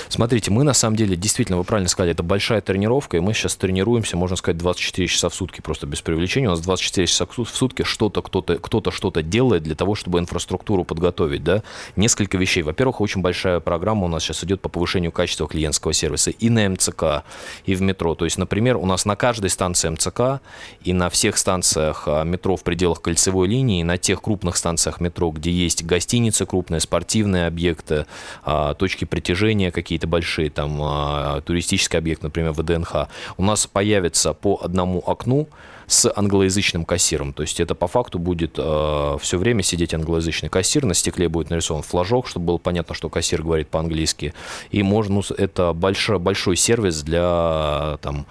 Смотрите, 0.09 0.49
мы 0.49 0.63
на 0.63 0.73
самом 0.73 0.95
деле, 0.95 1.15
действительно, 1.15 1.59
вы 1.59 1.63
правильно 1.63 1.89
сказали, 1.89 2.13
это 2.13 2.22
это 2.23 2.29
большая 2.29 2.61
тренировка, 2.61 3.17
и 3.17 3.19
мы 3.19 3.33
сейчас 3.33 3.55
тренируемся, 3.55 4.17
можно 4.17 4.35
сказать, 4.35 4.57
24 4.57 5.07
часа 5.07 5.29
в 5.29 5.35
сутки, 5.35 5.61
просто 5.61 5.85
без 5.85 6.01
привлечения. 6.01 6.47
У 6.47 6.51
нас 6.51 6.61
24 6.61 7.07
часа 7.07 7.25
в 7.25 7.47
сутки 7.47 7.83
что-то 7.83 8.21
кто-то 8.21 8.57
кто-то 8.57 8.91
что-то 8.91 9.21
делает 9.21 9.63
для 9.63 9.75
того, 9.75 9.95
чтобы 9.95 10.19
инфраструктуру 10.19 10.85
подготовить, 10.85 11.43
да. 11.43 11.63
Несколько 11.95 12.37
вещей. 12.37 12.63
Во-первых, 12.63 13.01
очень 13.01 13.21
большая 13.21 13.59
программа 13.59 14.05
у 14.05 14.07
нас 14.07 14.23
сейчас 14.23 14.43
идет 14.43 14.61
по 14.61 14.69
повышению 14.69 15.11
качества 15.11 15.47
клиентского 15.47 15.93
сервиса 15.93 16.31
и 16.31 16.49
на 16.49 16.69
МЦК, 16.69 17.23
и 17.65 17.75
в 17.75 17.81
метро. 17.81 18.15
То 18.15 18.25
есть, 18.25 18.37
например, 18.37 18.77
у 18.77 18.85
нас 18.85 19.05
на 19.05 19.15
каждой 19.15 19.49
станции 19.49 19.89
МЦК 19.89 20.41
и 20.83 20.93
на 20.93 21.09
всех 21.09 21.37
станциях 21.37 22.03
а, 22.07 22.23
метро 22.23 22.55
в 22.55 22.63
пределах 22.63 23.01
кольцевой 23.01 23.47
линии, 23.47 23.81
и 23.81 23.83
на 23.83 23.97
тех 23.97 24.21
крупных 24.21 24.55
станциях 24.55 25.01
метро, 25.01 25.31
где 25.31 25.51
есть 25.51 25.83
гостиницы 25.83 26.45
крупные, 26.45 26.79
спортивные 26.79 27.47
объекты, 27.47 28.05
а, 28.43 28.73
точки 28.73 29.05
притяжения 29.05 29.71
какие-то 29.71 30.07
большие, 30.07 30.49
там 30.49 30.79
а, 30.81 31.41
туристические 31.41 31.99
объекты, 31.99 32.12
объект, 32.13 32.24
например, 32.24 32.51
ВДНХ, 32.53 33.08
у 33.38 33.43
нас 33.43 33.67
появится 33.67 34.34
по 34.34 34.60
одному 34.62 35.03
окну 35.05 35.48
с 35.88 36.12
англоязычным 36.15 36.86
кассиром. 36.86 37.34
То 37.34 37.43
есть 37.43 37.60
это 37.60 37.75
по 37.75 37.88
факту 37.88 38.20
будет 38.20 38.55
э, 38.58 39.17
все 39.20 39.38
время 39.38 39.63
сидеть 39.63 39.93
англоязычный 39.93 40.50
кассир, 40.50 40.86
на 40.86 40.93
стекле 40.93 41.27
будет 41.27 41.50
нарисован 41.50 41.84
флажок, 41.84 42.27
чтобы 42.27 42.46
было 42.46 42.58
понятно, 42.58 42.96
что 42.96 43.10
кассир 43.10 43.41
говорит 43.41 43.67
по-английски. 43.67 44.34
И 44.72 44.84
можно, 44.84 45.15
ну, 45.15 45.36
это 45.38 45.74
большой, 45.74 46.20
большой 46.20 46.55
сервис 46.55 47.03
для 47.03 47.98
там, 48.01 48.25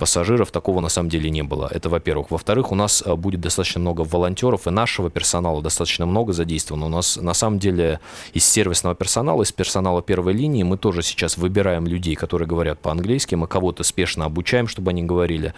пассажиров 0.00 0.50
такого 0.50 0.80
на 0.80 0.88
самом 0.88 1.10
деле 1.10 1.30
не 1.30 1.42
было. 1.42 1.68
Это 1.70 1.90
во-первых. 1.90 2.30
Во-вторых, 2.30 2.72
у 2.72 2.74
нас 2.74 3.02
э, 3.04 3.14
будет 3.14 3.40
достаточно 3.42 3.80
много 3.82 4.00
волонтеров, 4.00 4.66
и 4.66 4.70
нашего 4.70 5.10
персонала 5.10 5.60
достаточно 5.60 6.06
много 6.06 6.32
задействовано. 6.32 6.86
У 6.86 6.88
нас 6.88 7.18
на 7.18 7.34
самом 7.34 7.58
деле 7.58 8.00
из 8.32 8.46
сервисного 8.46 8.94
персонала, 8.94 9.42
из 9.42 9.52
персонала 9.52 10.00
первой 10.00 10.32
линии 10.32 10.62
мы 10.62 10.78
тоже 10.78 11.02
сейчас 11.02 11.36
выбираем 11.36 11.86
людей, 11.86 12.14
которые 12.14 12.48
говорят 12.48 12.78
по-английски. 12.80 13.34
Мы 13.34 13.46
кого-то 13.46 13.84
спешно 13.84 14.24
обучаем, 14.24 14.68
чтобы 14.68 14.90
они 14.90 15.02
говорили. 15.02 15.52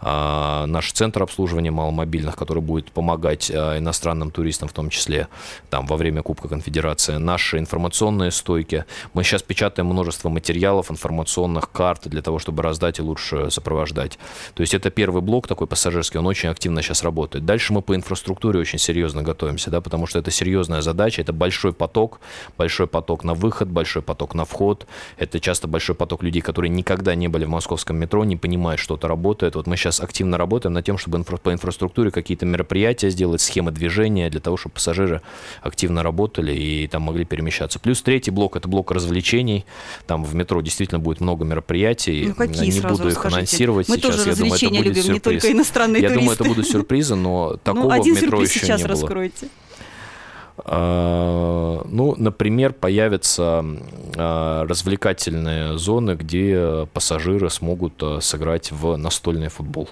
А, 0.00 0.66
наш 0.66 0.92
центр 0.92 1.24
обслуживания 1.24 1.72
маломобильных, 1.72 2.36
который 2.36 2.62
будет 2.62 2.92
помогать 2.92 3.50
а, 3.50 3.78
иностранным 3.78 4.30
туристам 4.30 4.68
в 4.68 4.72
том 4.72 4.90
числе 4.90 5.26
там 5.70 5.86
во 5.86 5.96
время 5.96 6.22
Кубка 6.22 6.46
Конфедерации. 6.46 7.16
Наши 7.16 7.58
информационные 7.58 8.30
стойки. 8.30 8.84
Мы 9.12 9.24
сейчас 9.24 9.42
печатаем 9.42 9.88
множество 9.88 10.28
материалов, 10.28 10.88
информационных 10.88 11.72
карт 11.72 12.06
для 12.08 12.22
того, 12.22 12.38
чтобы 12.38 12.62
раздать 12.62 13.00
и 13.00 13.02
лучше 13.02 13.50
сопровождать 13.50 13.87
сопровождать. 13.88 14.18
То 14.54 14.60
есть 14.60 14.74
это 14.74 14.90
первый 14.90 15.22
блок 15.22 15.46
такой 15.46 15.66
пассажирский, 15.66 16.18
он 16.18 16.26
очень 16.26 16.48
активно 16.48 16.82
сейчас 16.82 17.02
работает. 17.02 17.44
Дальше 17.44 17.72
мы 17.72 17.82
по 17.82 17.94
инфраструктуре 17.94 18.60
очень 18.60 18.78
серьезно 18.78 19.22
готовимся, 19.22 19.70
да, 19.70 19.80
потому 19.80 20.06
что 20.06 20.18
это 20.18 20.30
серьезная 20.30 20.82
задача, 20.82 21.22
это 21.22 21.32
большой 21.32 21.72
поток, 21.72 22.20
большой 22.56 22.86
поток 22.86 23.24
на 23.24 23.34
выход, 23.34 23.68
большой 23.68 24.02
поток 24.02 24.34
на 24.34 24.44
вход. 24.44 24.86
Это 25.16 25.40
часто 25.40 25.68
большой 25.68 25.94
поток 25.94 26.22
людей, 26.22 26.42
которые 26.42 26.70
никогда 26.70 27.14
не 27.14 27.28
были 27.28 27.44
в 27.44 27.48
московском 27.48 27.96
метро, 27.96 28.24
не 28.24 28.36
понимают, 28.36 28.80
что 28.80 28.96
это 28.96 29.08
работает. 29.08 29.54
Вот 29.54 29.66
мы 29.66 29.76
сейчас 29.76 30.00
активно 30.00 30.38
работаем 30.38 30.74
над 30.74 30.84
тем, 30.84 30.98
чтобы 30.98 31.18
инфра- 31.18 31.38
по 31.38 31.52
инфраструктуре 31.52 32.10
какие-то 32.10 32.46
мероприятия 32.46 33.10
сделать, 33.10 33.40
схемы 33.40 33.70
движения 33.70 34.30
для 34.30 34.40
того, 34.40 34.56
чтобы 34.56 34.74
пассажиры 34.74 35.20
активно 35.62 36.02
работали 36.02 36.52
и 36.52 36.86
там 36.86 37.02
могли 37.02 37.24
перемещаться. 37.24 37.78
Плюс 37.78 38.02
третий 38.02 38.30
блок– 38.30 38.56
это 38.58 38.68
блок 38.68 38.90
развлечений. 38.90 39.64
Там 40.06 40.24
в 40.24 40.34
метро 40.34 40.60
действительно 40.60 40.98
будет 40.98 41.20
много 41.20 41.44
мероприятий. 41.44 42.26
Ну, 42.28 42.34
какие, 42.34 42.70
не 42.70 42.80
буду 42.80 43.08
их 43.08 43.24
анонсировать 43.24 43.77
мы 43.88 43.96
сейчас. 43.96 44.16
тоже 44.16 44.28
я 44.30 44.36
думаю, 44.36 44.54
это 44.54 44.68
будет 44.68 44.84
любим, 44.86 45.02
сюрприз. 45.02 45.14
не 45.14 45.20
только 45.20 45.52
иностранные 45.52 46.02
Я 46.02 46.08
туристы. 46.08 46.20
думаю, 46.20 46.34
это 46.34 46.44
будут 46.44 46.68
сюрпризы, 46.68 47.14
но 47.14 47.56
такого 47.62 47.84
ну, 47.84 47.90
один 47.90 48.14
в 48.14 48.22
метро 48.22 48.42
еще 48.42 48.60
сейчас 48.60 48.80
не 48.80 48.86
было. 48.86 48.94
раскройте. 49.00 49.48
А, 50.64 51.82
Ну, 51.88 52.14
например, 52.16 52.72
появятся 52.72 53.64
а, 54.16 54.66
развлекательные 54.66 55.78
зоны, 55.78 56.12
где 56.12 56.86
пассажиры 56.92 57.50
смогут 57.50 57.94
а, 58.02 58.20
сыграть 58.20 58.72
в 58.72 58.96
настольный 58.96 59.48
футбол. 59.48 59.88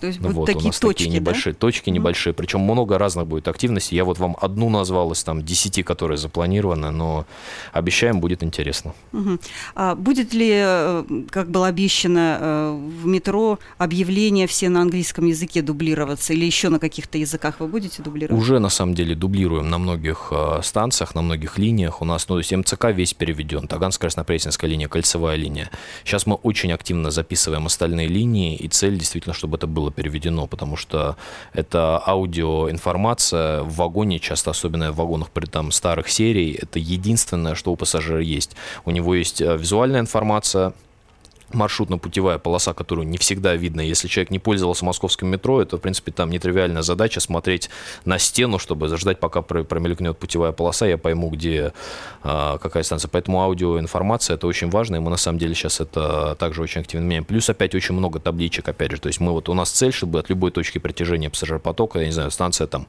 То 0.00 0.06
есть 0.06 0.20
Ну 0.20 0.28
будут 0.28 0.36
вот, 0.36 0.46
такие 0.46 0.64
у 0.64 0.66
нас 0.68 0.80
точки, 0.80 1.04
такие 1.04 1.10
да? 1.10 1.20
небольшие 1.20 1.54
точки, 1.54 1.90
небольшие, 1.90 2.32
причем 2.32 2.60
много 2.60 2.98
разных 2.98 3.26
будет 3.26 3.48
активностей. 3.48 3.96
Я 3.96 4.04
вот 4.04 4.18
вам 4.18 4.36
одну 4.40 4.70
назвал 4.70 5.12
из 5.12 5.22
там 5.22 5.42
10, 5.42 5.84
которые 5.84 6.18
запланированы, 6.18 6.90
но 6.90 7.26
обещаем, 7.72 8.20
будет 8.20 8.42
интересно. 8.42 8.94
Мгм. 9.12 9.40
А 9.74 9.94
будет 9.94 10.32
ли, 10.32 10.50
э, 10.52 11.04
как 11.30 11.50
было 11.50 11.66
обещано, 11.66 12.38
э, 12.40 12.80
в 13.02 13.06
метро 13.06 13.58
объявления 13.78 14.46
все 14.46 14.68
на 14.68 14.80
английском 14.82 15.26
языке 15.26 15.62
дублироваться 15.62 16.32
или 16.32 16.44
еще 16.44 16.68
на 16.68 16.78
каких-то 16.78 17.18
языках 17.18 17.60
вы 17.60 17.68
будете 17.68 18.02
дублировать? 18.02 18.42
Уже 18.42 18.58
на 18.58 18.70
самом 18.70 18.94
деле 18.94 19.14
дублируем 19.14 19.68
на 19.68 19.78
многих 19.78 20.28
э, 20.30 20.60
станциях, 20.62 21.14
на 21.14 21.22
многих 21.22 21.58
линиях. 21.58 22.00
У 22.02 22.04
нас, 22.04 22.28
ну, 22.28 22.36
то 22.36 22.38
есть 22.38 22.52
МЦК 22.52 22.86
весь 22.86 23.14
переведен, 23.14 23.68
Таганская 23.68 24.06
Краснопресненская 24.06 24.70
линия, 24.70 24.88
Кольцевая 24.88 25.36
линия. 25.36 25.70
Сейчас 26.04 26.26
мы 26.26 26.36
очень 26.36 26.72
активно 26.72 27.10
записываем 27.10 27.66
остальные 27.66 28.08
линии, 28.08 28.56
и 28.56 28.68
цель 28.68 28.98
действительно, 28.98 29.34
чтобы 29.34 29.56
это 29.56 29.65
было 29.66 29.90
переведено, 29.90 30.46
потому 30.46 30.76
что 30.76 31.16
это 31.52 32.02
аудиоинформация 32.06 33.62
в 33.62 33.74
вагоне, 33.76 34.18
часто 34.18 34.50
особенно 34.50 34.92
в 34.92 34.96
вагонах 34.96 35.30
при 35.30 35.46
там 35.46 35.70
старых 35.70 36.08
серий, 36.08 36.52
это 36.52 36.78
единственное, 36.78 37.54
что 37.54 37.72
у 37.72 37.76
пассажира 37.76 38.20
есть. 38.20 38.56
У 38.84 38.90
него 38.90 39.14
есть 39.14 39.40
э, 39.40 39.56
визуальная 39.56 40.00
информация, 40.00 40.72
маршрутно-путевая 41.52 42.38
полоса, 42.38 42.74
которую 42.74 43.06
не 43.08 43.18
всегда 43.18 43.54
видно. 43.54 43.80
Если 43.80 44.08
человек 44.08 44.30
не 44.30 44.38
пользовался 44.38 44.84
московским 44.84 45.28
метро, 45.28 45.62
это, 45.62 45.76
в 45.76 45.80
принципе, 45.80 46.12
там 46.12 46.30
нетривиальная 46.30 46.82
задача 46.82 47.20
смотреть 47.20 47.70
на 48.04 48.18
стену, 48.18 48.58
чтобы 48.58 48.88
заждать, 48.88 49.20
пока 49.20 49.42
про- 49.42 49.64
промелькнет 49.64 50.18
путевая 50.18 50.52
полоса, 50.52 50.86
я 50.86 50.98
пойму, 50.98 51.30
где 51.30 51.72
а, 52.22 52.58
какая 52.58 52.82
станция. 52.82 53.08
Поэтому 53.08 53.42
аудиоинформация 53.42 54.34
это 54.34 54.46
очень 54.46 54.70
важно, 54.70 54.96
и 54.96 54.98
мы 54.98 55.10
на 55.10 55.16
самом 55.16 55.38
деле 55.38 55.54
сейчас 55.54 55.80
это 55.80 56.36
также 56.38 56.62
очень 56.62 56.80
активно 56.80 57.04
меняем. 57.04 57.24
Плюс 57.24 57.48
опять 57.48 57.74
очень 57.74 57.94
много 57.94 58.18
табличек, 58.18 58.68
опять 58.68 58.90
же. 58.90 58.98
То 58.98 59.08
есть 59.08 59.20
мы 59.20 59.32
вот 59.32 59.48
у 59.48 59.54
нас 59.54 59.70
цель, 59.70 59.92
чтобы 59.92 60.18
от 60.18 60.28
любой 60.28 60.50
точки 60.50 60.78
притяжения 60.78 61.30
пассажиропотока, 61.30 62.00
я 62.00 62.06
не 62.06 62.12
знаю, 62.12 62.30
станция 62.30 62.66
там 62.66 62.86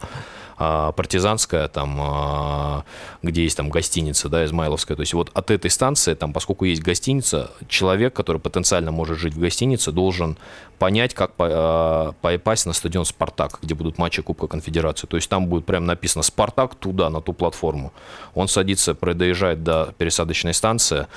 партизанская, 0.58 1.68
там, 1.68 1.98
а, 2.02 2.84
где 3.22 3.44
есть 3.44 3.56
там 3.56 3.70
гостиница, 3.70 4.28
да, 4.28 4.44
Измайловская. 4.44 4.98
То 4.98 5.02
есть 5.02 5.14
вот 5.14 5.30
от 5.34 5.52
этой 5.52 5.70
станции, 5.70 6.16
там, 6.16 6.34
поскольку 6.34 6.66
есть 6.66 6.82
гостиница, 6.82 7.52
человек, 7.68 8.16
который 8.16 8.40
потенциально 8.40 8.92
может 8.92 9.20
жить 9.20 9.36
в 9.36 9.40
гостинице, 9.40 9.92
должен 9.92 10.38
понять, 10.80 11.14
как 11.14 11.32
а, 11.38 12.14
попасть 12.22 12.66
на 12.66 12.74
стадион 12.74 13.06
«Спартак», 13.06 13.60
где 13.62 13.76
будут 13.76 14.00
матчи 14.00 14.22
Кубка 14.22 14.48
Конфедерации. 14.48 15.08
То 15.08 15.18
есть 15.18 15.30
там 15.30 15.48
будет 15.48 15.66
прям 15.66 15.86
написано 15.86 16.24
«Спартак» 16.24 16.76
туда, 16.76 17.10
на 17.10 17.22
ту 17.22 17.34
платформу. 17.34 17.94
Он 18.34 18.48
садится, 18.48 18.96
доезжает 18.96 19.64
до 19.64 19.94
пересадочной 19.98 20.54
станции, 20.56 21.08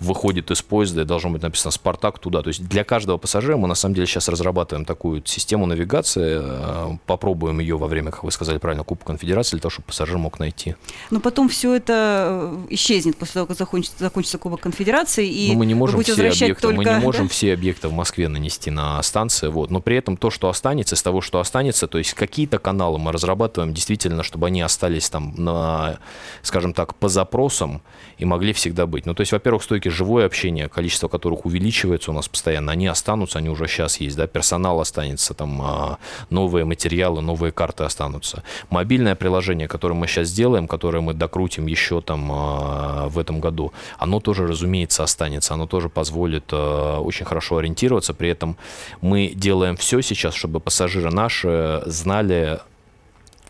выходит 0.00 0.50
из 0.50 0.62
поезда, 0.62 1.02
и 1.02 1.04
должно 1.04 1.30
быть 1.30 1.42
написано 1.42 1.70
«Спартак» 1.70 2.18
туда. 2.18 2.42
То 2.42 2.48
есть 2.48 2.66
для 2.66 2.84
каждого 2.84 3.18
пассажира 3.18 3.56
мы 3.56 3.68
на 3.68 3.74
самом 3.74 3.94
деле 3.94 4.06
сейчас 4.06 4.28
разрабатываем 4.28 4.84
такую 4.84 5.22
систему 5.24 5.66
навигации, 5.66 6.40
э, 6.42 6.96
попробуем 7.06 7.60
ее 7.60 7.76
во 7.76 7.86
время, 7.86 8.10
как 8.10 8.24
вы 8.24 8.30
сказали 8.30 8.58
правильно, 8.58 8.84
Кубка 8.84 9.06
Конфедерации, 9.06 9.56
для 9.56 9.60
того, 9.60 9.70
чтобы 9.70 9.86
пассажир 9.86 10.18
мог 10.18 10.38
найти. 10.38 10.76
Но 11.10 11.20
потом 11.20 11.48
все 11.48 11.74
это 11.74 12.28
э, 12.30 12.66
исчезнет 12.70 13.16
после 13.16 13.34
того, 13.34 13.46
как 13.46 13.56
закончится, 13.56 13.98
закончится 13.98 14.38
Кубок 14.38 14.60
Конфедерации, 14.60 15.28
и 15.28 15.52
Но 15.52 15.58
мы 15.58 15.66
не 15.66 15.74
можем 15.74 16.02
все 16.02 16.28
объекты, 16.28 16.60
только... 16.60 16.76
мы 16.76 16.84
не 16.84 16.98
можем 17.00 17.26
да? 17.26 17.32
все 17.32 17.52
объекты 17.52 17.88
в 17.88 17.92
Москве 17.92 18.28
нанести 18.28 18.70
на 18.70 19.02
станции, 19.02 19.48
вот. 19.48 19.70
но 19.70 19.80
при 19.80 19.96
этом 19.96 20.16
то, 20.16 20.30
что 20.30 20.48
останется, 20.48 20.94
из 20.94 21.02
того, 21.02 21.20
что 21.20 21.40
останется, 21.40 21.86
то 21.86 21.98
есть 21.98 22.14
какие-то 22.14 22.58
каналы 22.58 22.98
мы 22.98 23.12
разрабатываем 23.12 23.72
действительно, 23.72 24.22
чтобы 24.22 24.46
они 24.48 24.62
остались 24.62 25.08
там, 25.10 25.34
на, 25.36 25.98
скажем 26.42 26.72
так, 26.74 26.94
по 26.94 27.08
запросам 27.08 27.82
и 28.18 28.24
могли 28.24 28.52
всегда 28.52 28.86
быть. 28.86 29.06
Ну, 29.06 29.14
то 29.14 29.20
есть, 29.20 29.32
во-первых, 29.32 29.62
стойки 29.62 29.83
живое 29.88 30.26
общение, 30.26 30.68
количество 30.68 31.08
которых 31.08 31.46
увеличивается 31.46 32.10
у 32.10 32.14
нас 32.14 32.28
постоянно, 32.28 32.72
они 32.72 32.86
останутся, 32.86 33.38
они 33.38 33.48
уже 33.48 33.66
сейчас 33.66 34.00
есть, 34.00 34.16
да, 34.16 34.26
персонал 34.26 34.80
останется, 34.80 35.34
там 35.34 35.60
а, 35.62 35.98
новые 36.30 36.64
материалы, 36.64 37.22
новые 37.22 37.52
карты 37.52 37.84
останутся. 37.84 38.42
Мобильное 38.70 39.14
приложение, 39.14 39.68
которое 39.68 39.94
мы 39.94 40.06
сейчас 40.06 40.28
сделаем, 40.28 40.68
которое 40.68 41.00
мы 41.00 41.14
докрутим 41.14 41.66
еще 41.66 42.00
там 42.00 42.30
а, 42.32 43.08
в 43.08 43.18
этом 43.18 43.40
году, 43.40 43.72
оно 43.98 44.20
тоже, 44.20 44.46
разумеется, 44.46 45.02
останется, 45.02 45.54
оно 45.54 45.66
тоже 45.66 45.88
позволит 45.88 46.44
а, 46.52 47.00
очень 47.00 47.26
хорошо 47.26 47.58
ориентироваться, 47.58 48.14
при 48.14 48.28
этом 48.28 48.56
мы 49.00 49.32
делаем 49.34 49.76
все 49.76 50.00
сейчас, 50.00 50.34
чтобы 50.34 50.60
пассажиры 50.60 51.10
наши 51.10 51.82
знали 51.86 52.60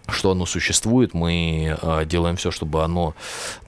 что 0.09 0.33
оно 0.33 0.45
существует, 0.45 1.15
мы 1.15 1.79
э, 1.81 2.05
делаем 2.05 2.37
все, 2.37 2.51
чтобы 2.51 2.85
оно 2.85 3.15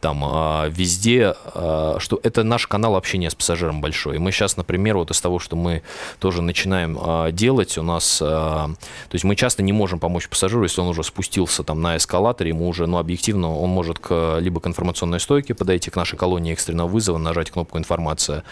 там 0.01 0.23
э, 0.25 0.71
везде, 0.71 1.35
э, 1.55 1.97
что 1.99 2.21
это 2.23 2.43
наш 2.43 2.67
канал 2.67 2.95
общения 2.97 3.31
с 3.31 3.35
пассажиром 3.35 3.81
большой. 3.81 4.17
И 4.17 4.19
мы 4.19 4.33
сейчас, 4.33 4.57
например, 4.57 4.99
вот 4.99 5.11
из 5.11 5.21
того, 5.21 5.39
что 5.39 5.57
мы 5.57 5.83
тоже 6.19 6.43
начинаем 6.43 6.99
э, 7.01 7.33
делать, 7.33 7.79
у 7.79 7.83
нас, 7.83 8.21
э, 8.21 8.25
то 8.25 8.77
есть 9.13 9.25
мы 9.25 9.35
часто 9.35 9.63
не 9.63 9.73
можем 9.73 9.99
помочь 9.99 10.29
пассажиру, 10.29 10.65
если 10.65 10.83
он 10.83 10.89
уже 10.89 11.03
спустился 11.05 11.63
там 11.63 11.81
на 11.81 11.97
эскалаторе, 11.97 12.51
ему 12.51 12.69
уже, 12.69 12.87
ну, 12.87 12.99
объективно, 12.99 13.57
он 13.57 13.71
может 13.71 13.99
к, 13.99 14.39
либо 14.39 14.61
к 14.61 14.67
информационной 14.67 15.21
стойке 15.21 15.55
подойти, 15.55 15.91
к 15.91 15.97
нашей 15.97 16.19
колонии 16.19 16.53
экстренного 16.53 16.89
вызова, 16.89 17.17
нажать 17.17 17.51
кнопку 17.51 17.79
«Информация». 17.79 18.45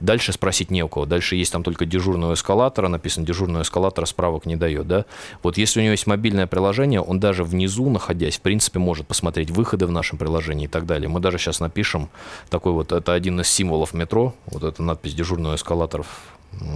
Дальше 0.00 0.32
спросить 0.32 0.72
не 0.72 0.82
у 0.82 0.88
кого. 0.88 1.06
Дальше 1.06 1.36
есть 1.36 1.52
там 1.52 1.62
только 1.62 1.86
дежурного 1.86 2.34
эскалатора, 2.34 2.88
написано 2.88 3.24
«Дежурного 3.24 3.62
эскалатора 3.62 4.06
справок 4.06 4.44
не 4.44 4.56
дает», 4.56 4.88
да. 4.88 5.04
Вот 5.44 5.56
если 5.56 5.78
у 5.78 5.82
него 5.84 5.92
есть 5.92 6.08
мобильное 6.08 6.48
приложение, 6.48 7.00
он 7.00 7.20
даже 7.20 7.27
внизу, 7.32 7.88
находясь, 7.90 8.38
в 8.38 8.40
принципе, 8.40 8.78
может 8.78 9.06
посмотреть 9.06 9.50
выходы 9.50 9.86
в 9.86 9.90
нашем 9.90 10.18
приложении 10.18 10.64
и 10.64 10.68
так 10.68 10.86
далее. 10.86 11.08
Мы 11.08 11.20
даже 11.20 11.38
сейчас 11.38 11.60
напишем 11.60 12.08
такой 12.50 12.72
вот, 12.72 12.92
это 12.92 13.12
один 13.12 13.40
из 13.40 13.48
символов 13.48 13.94
метро, 13.94 14.34
вот 14.46 14.64
эта 14.64 14.82
надпись 14.82 15.14
дежурного 15.14 15.54
эскалаторов 15.56 16.06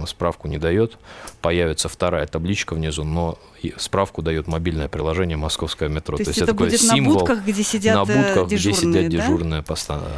справку 0.07 0.47
не 0.47 0.57
дает. 0.57 0.97
Появится 1.41 1.89
вторая 1.89 2.27
табличка 2.27 2.73
внизу, 2.73 3.03
но 3.03 3.37
справку 3.77 4.21
дает 4.21 4.47
мобильное 4.47 4.87
приложение 4.87 5.37
«Московское 5.37 5.89
метро». 5.89 6.17
То, 6.17 6.23
То 6.25 6.29
есть 6.31 6.41
это, 6.41 6.53
будет 6.53 6.81
символ 6.81 7.13
на 7.13 7.19
будках, 7.19 7.45
где 7.45 7.63
сидят 7.63 7.95
На 7.95 8.05
будках, 8.05 8.47
дежурные, 8.47 8.47
где 8.47 8.73
сидят 8.73 9.03
да? 9.03 9.09
дежурные 9.09 9.63
по, 9.63 9.75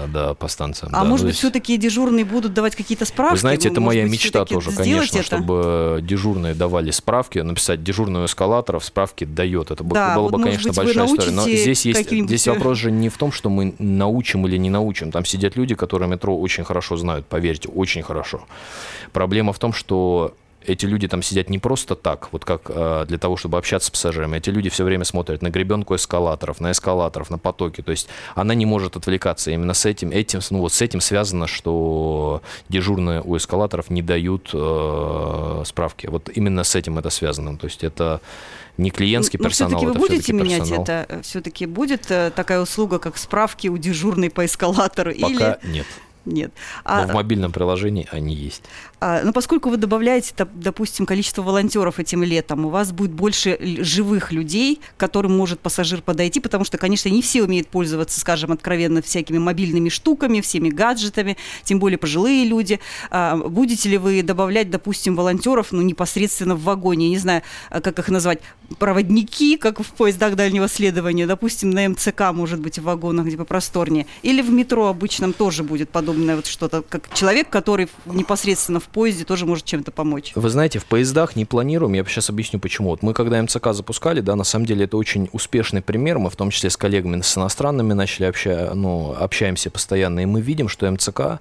да, 0.07 0.33
по 0.33 0.47
станциям. 0.47 0.91
А 0.93 1.03
да. 1.03 1.03
может 1.03 1.25
быть, 1.25 1.35
все-таки 1.35 1.77
дежурные 1.77 2.25
будут 2.25 2.53
давать 2.53 2.75
какие-то 2.75 3.05
справки? 3.05 3.33
Вы 3.33 3.39
знаете, 3.39 3.69
это 3.69 3.81
может 3.81 3.95
моя 3.95 4.03
быть, 4.03 4.13
мечта 4.13 4.45
тоже, 4.45 4.71
конечно, 4.71 5.17
это? 5.17 5.25
чтобы 5.25 5.99
дежурные 6.01 6.53
давали 6.53 6.91
справки, 6.91 7.39
написать 7.39 7.83
дежурную 7.83 8.25
эскалаторов, 8.25 8.83
справки 8.83 9.25
дает. 9.25 9.71
Это 9.71 9.83
да, 9.83 10.15
было 10.15 10.23
вот, 10.23 10.33
бы, 10.33 10.43
конечно, 10.43 10.69
быть, 10.69 10.77
большая 10.77 11.05
история. 11.05 11.31
Но 11.31 11.41
здесь, 11.43 11.85
есть, 11.85 12.09
здесь 12.09 12.47
вопрос 12.47 12.77
же 12.77 12.91
не 12.91 13.09
в 13.09 13.17
том, 13.17 13.31
что 13.31 13.49
мы 13.49 13.75
научим 13.79 14.47
или 14.47 14.57
не 14.57 14.69
научим. 14.69 15.11
Там 15.11 15.25
сидят 15.25 15.55
люди, 15.55 15.75
которые 15.75 16.09
метро 16.09 16.37
очень 16.37 16.63
хорошо 16.63 16.97
знают, 16.97 17.25
поверьте, 17.25 17.69
очень 17.69 18.03
хорошо. 18.03 18.45
Проблема 19.11 19.53
в 19.53 19.59
том, 19.59 19.73
что 19.73 20.33
эти 20.67 20.85
люди 20.85 21.07
там 21.07 21.21
сидят 21.21 21.49
не 21.49 21.59
просто 21.59 21.95
так, 21.95 22.29
вот 22.31 22.45
как 22.45 22.63
э, 22.67 23.05
для 23.07 23.17
того, 23.17 23.37
чтобы 23.37 23.57
общаться 23.57 23.87
с 23.87 23.91
пассажирами. 23.91 24.37
Эти 24.37 24.49
люди 24.49 24.69
все 24.69 24.83
время 24.83 25.05
смотрят 25.05 25.41
на 25.41 25.49
гребенку 25.49 25.95
эскалаторов, 25.95 26.59
на 26.59 26.71
эскалаторов, 26.71 27.29
на 27.29 27.37
потоки. 27.37 27.81
То 27.81 27.91
есть 27.91 28.07
она 28.35 28.53
не 28.53 28.65
может 28.65 28.95
отвлекаться. 28.95 29.51
Именно 29.51 29.73
с 29.73 29.85
этим, 29.85 30.11
этим, 30.11 30.39
ну, 30.49 30.59
вот 30.59 30.73
с 30.73 30.81
этим 30.81 31.01
связано, 31.01 31.47
что 31.47 32.41
дежурные 32.69 33.21
у 33.21 33.37
эскалаторов 33.37 33.89
не 33.89 34.01
дают 34.01 34.49
э, 34.53 35.63
справки. 35.65 36.07
Вот 36.07 36.29
именно 36.33 36.63
с 36.63 36.75
этим 36.75 36.97
это 36.97 37.09
связано. 37.09 37.57
То 37.57 37.65
есть 37.65 37.83
это 37.83 38.21
не 38.77 38.91
клиентский 38.91 39.39
Но 39.39 39.49
персонал. 39.49 39.79
все-таки 39.79 39.85
вы 39.85 39.99
будете 39.99 40.23
все 40.23 40.33
менять 40.33 40.59
персонал. 40.59 40.83
это? 40.83 41.21
Все-таки 41.23 41.65
будет 41.65 42.11
э, 42.11 42.31
такая 42.35 42.59
услуга, 42.61 42.99
как 42.99 43.17
справки 43.17 43.67
у 43.67 43.77
дежурной 43.77 44.29
по 44.29 44.45
эскалатору? 44.45 45.11
Пока 45.13 45.59
или... 45.61 45.71
нет. 45.71 45.85
Нет. 46.25 46.51
А, 46.83 47.05
Но 47.05 47.13
в 47.13 47.15
мобильном 47.15 47.51
приложении 47.51 48.07
они 48.11 48.33
есть. 48.33 48.63
А, 48.99 49.21
но 49.23 49.31
поскольку 49.31 49.69
вы 49.69 49.77
добавляете, 49.77 50.33
допустим, 50.55 51.05
количество 51.05 51.43
волонтеров 51.43 51.99
этим 51.99 52.23
летом, 52.23 52.65
у 52.65 52.69
вас 52.69 52.91
будет 52.91 53.11
больше 53.11 53.57
живых 53.81 54.31
людей, 54.31 54.81
к 54.97 54.99
которым 54.99 55.37
может 55.37 55.59
пассажир 55.59 56.01
подойти, 56.01 56.39
потому 56.39 56.65
что, 56.65 56.79
конечно, 56.79 57.09
не 57.09 57.21
все 57.21 57.43
умеют 57.43 57.67
пользоваться, 57.67 58.19
скажем, 58.19 58.51
откровенно 58.51 59.03
всякими 59.03 59.37
мобильными 59.37 59.89
штуками, 59.89 60.41
всеми 60.41 60.69
гаджетами, 60.69 61.37
тем 61.63 61.79
более 61.79 61.99
пожилые 61.99 62.45
люди. 62.45 62.79
А, 63.11 63.37
будете 63.37 63.89
ли 63.89 63.99
вы 63.99 64.23
добавлять, 64.23 64.71
допустим, 64.71 65.15
волонтеров, 65.15 65.71
ну, 65.71 65.81
непосредственно 65.81 66.55
в 66.55 66.63
вагоне, 66.63 67.05
я 67.05 67.11
не 67.11 67.19
знаю, 67.19 67.43
а, 67.69 67.81
как 67.81 67.99
их 67.99 68.09
назвать, 68.09 68.39
проводники, 68.79 69.57
как 69.57 69.79
в 69.79 69.91
поездах 69.93 70.35
дальнего 70.35 70.67
следования, 70.67 71.27
допустим, 71.27 71.69
на 71.69 71.87
МЦК, 71.89 72.31
может 72.33 72.59
быть, 72.59 72.79
в 72.79 72.83
вагонах, 72.83 73.27
где 73.27 73.37
попросторнее, 73.37 74.07
или 74.23 74.41
в 74.41 74.49
метро 74.49 74.87
обычном 74.87 75.33
тоже 75.33 75.63
будет 75.63 75.89
подобное 75.89 76.14
вот 76.35 76.45
что-то, 76.45 76.81
как 76.81 77.13
человек, 77.13 77.49
который 77.49 77.87
непосредственно 78.05 78.79
в 78.79 78.85
поезде 78.85 79.23
тоже 79.23 79.45
может 79.45 79.65
чем-то 79.65 79.91
помочь. 79.91 80.31
Вы 80.35 80.49
знаете, 80.49 80.79
в 80.79 80.85
поездах 80.85 81.35
не 81.35 81.45
планируем, 81.45 81.93
я 81.93 82.03
сейчас 82.05 82.29
объясню 82.29 82.59
почему. 82.59 82.89
Вот 82.89 83.03
мы 83.03 83.13
когда 83.13 83.41
МЦК 83.41 83.73
запускали, 83.73 84.21
да, 84.21 84.35
на 84.35 84.43
самом 84.43 84.65
деле 84.65 84.85
это 84.85 84.97
очень 84.97 85.29
успешный 85.31 85.81
пример, 85.81 86.19
мы 86.19 86.29
в 86.29 86.35
том 86.35 86.49
числе 86.49 86.69
с 86.69 86.77
коллегами 86.77 87.21
с 87.21 87.37
иностранными 87.37 87.93
начали 87.93 88.25
общаться, 88.25 88.73
ну, 88.73 89.15
общаемся 89.17 89.69
постоянно, 89.69 90.21
и 90.21 90.25
мы 90.25 90.41
видим, 90.41 90.69
что 90.69 90.89
МЦК 90.89 91.39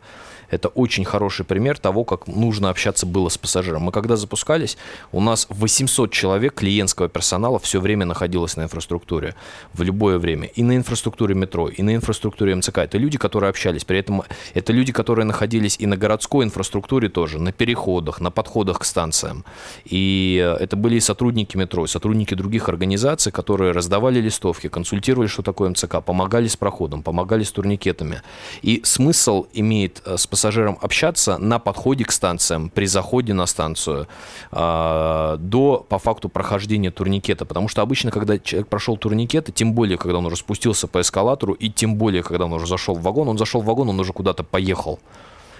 это 0.50 0.68
очень 0.68 1.04
хороший 1.04 1.44
пример 1.44 1.78
того, 1.78 2.04
как 2.04 2.26
нужно 2.26 2.70
общаться 2.70 3.06
было 3.06 3.28
с 3.28 3.38
пассажиром. 3.38 3.82
Мы 3.82 3.92
когда 3.92 4.16
запускались, 4.16 4.76
у 5.12 5.20
нас 5.20 5.46
800 5.50 6.10
человек 6.10 6.54
клиентского 6.54 7.08
персонала 7.08 7.58
все 7.58 7.80
время 7.80 8.06
находилось 8.06 8.56
на 8.56 8.62
инфраструктуре, 8.62 9.34
в 9.72 9.82
любое 9.82 10.18
время. 10.18 10.48
И 10.48 10.62
на 10.62 10.76
инфраструктуре 10.76 11.34
метро, 11.34 11.68
и 11.68 11.82
на 11.82 11.94
инфраструктуре 11.94 12.54
МЦК. 12.54 12.78
Это 12.78 12.98
люди, 12.98 13.18
которые 13.18 13.50
общались. 13.50 13.84
При 13.84 13.98
этом 13.98 14.22
это 14.54 14.72
люди, 14.72 14.92
которые 14.92 15.24
находились 15.24 15.76
и 15.78 15.86
на 15.86 15.96
городской 15.96 16.44
инфраструктуре 16.44 17.08
тоже, 17.08 17.38
на 17.38 17.52
переходах, 17.52 18.20
на 18.20 18.30
подходах 18.30 18.80
к 18.80 18.84
станциям. 18.84 19.44
И 19.84 20.40
э, 20.42 20.62
это 20.62 20.76
были 20.76 20.96
и 20.96 21.00
сотрудники 21.00 21.56
метро, 21.56 21.84
и 21.84 21.88
сотрудники 21.88 22.34
других 22.34 22.68
организаций, 22.68 23.32
которые 23.32 23.72
раздавали 23.72 24.20
листовки, 24.20 24.68
консультировали, 24.68 25.28
что 25.28 25.42
такое 25.42 25.70
МЦК, 25.70 26.02
помогали 26.04 26.48
с 26.48 26.56
проходом, 26.56 27.02
помогали 27.02 27.42
с 27.42 27.52
турникетами. 27.52 28.22
И 28.62 28.80
смысл 28.84 29.46
имеет 29.52 30.02
э, 30.04 30.16
с 30.16 30.26
пассажирам 30.34 30.76
общаться 30.80 31.38
на 31.38 31.60
подходе 31.60 32.04
к 32.04 32.10
станциям, 32.10 32.68
при 32.68 32.86
заходе 32.86 33.34
на 33.34 33.46
станцию, 33.46 34.08
э, 34.50 35.36
до, 35.38 35.86
по 35.88 35.98
факту, 36.00 36.28
прохождения 36.28 36.90
турникета. 36.90 37.44
Потому 37.44 37.68
что 37.68 37.82
обычно, 37.82 38.10
когда 38.10 38.36
человек 38.40 38.66
прошел 38.66 38.96
турникет, 38.96 39.48
и 39.48 39.52
тем 39.52 39.74
более, 39.74 39.96
когда 39.96 40.18
он 40.18 40.26
уже 40.26 40.34
спустился 40.34 40.88
по 40.88 41.00
эскалатору, 41.00 41.52
и 41.52 41.70
тем 41.70 41.94
более, 41.94 42.24
когда 42.24 42.46
он 42.46 42.52
уже 42.52 42.66
зашел 42.66 42.96
в 42.96 43.02
вагон, 43.02 43.28
он 43.28 43.38
зашел 43.38 43.60
в 43.60 43.64
вагон, 43.64 43.90
он 43.90 44.00
уже 44.00 44.12
куда-то 44.12 44.42
поехал. 44.42 44.98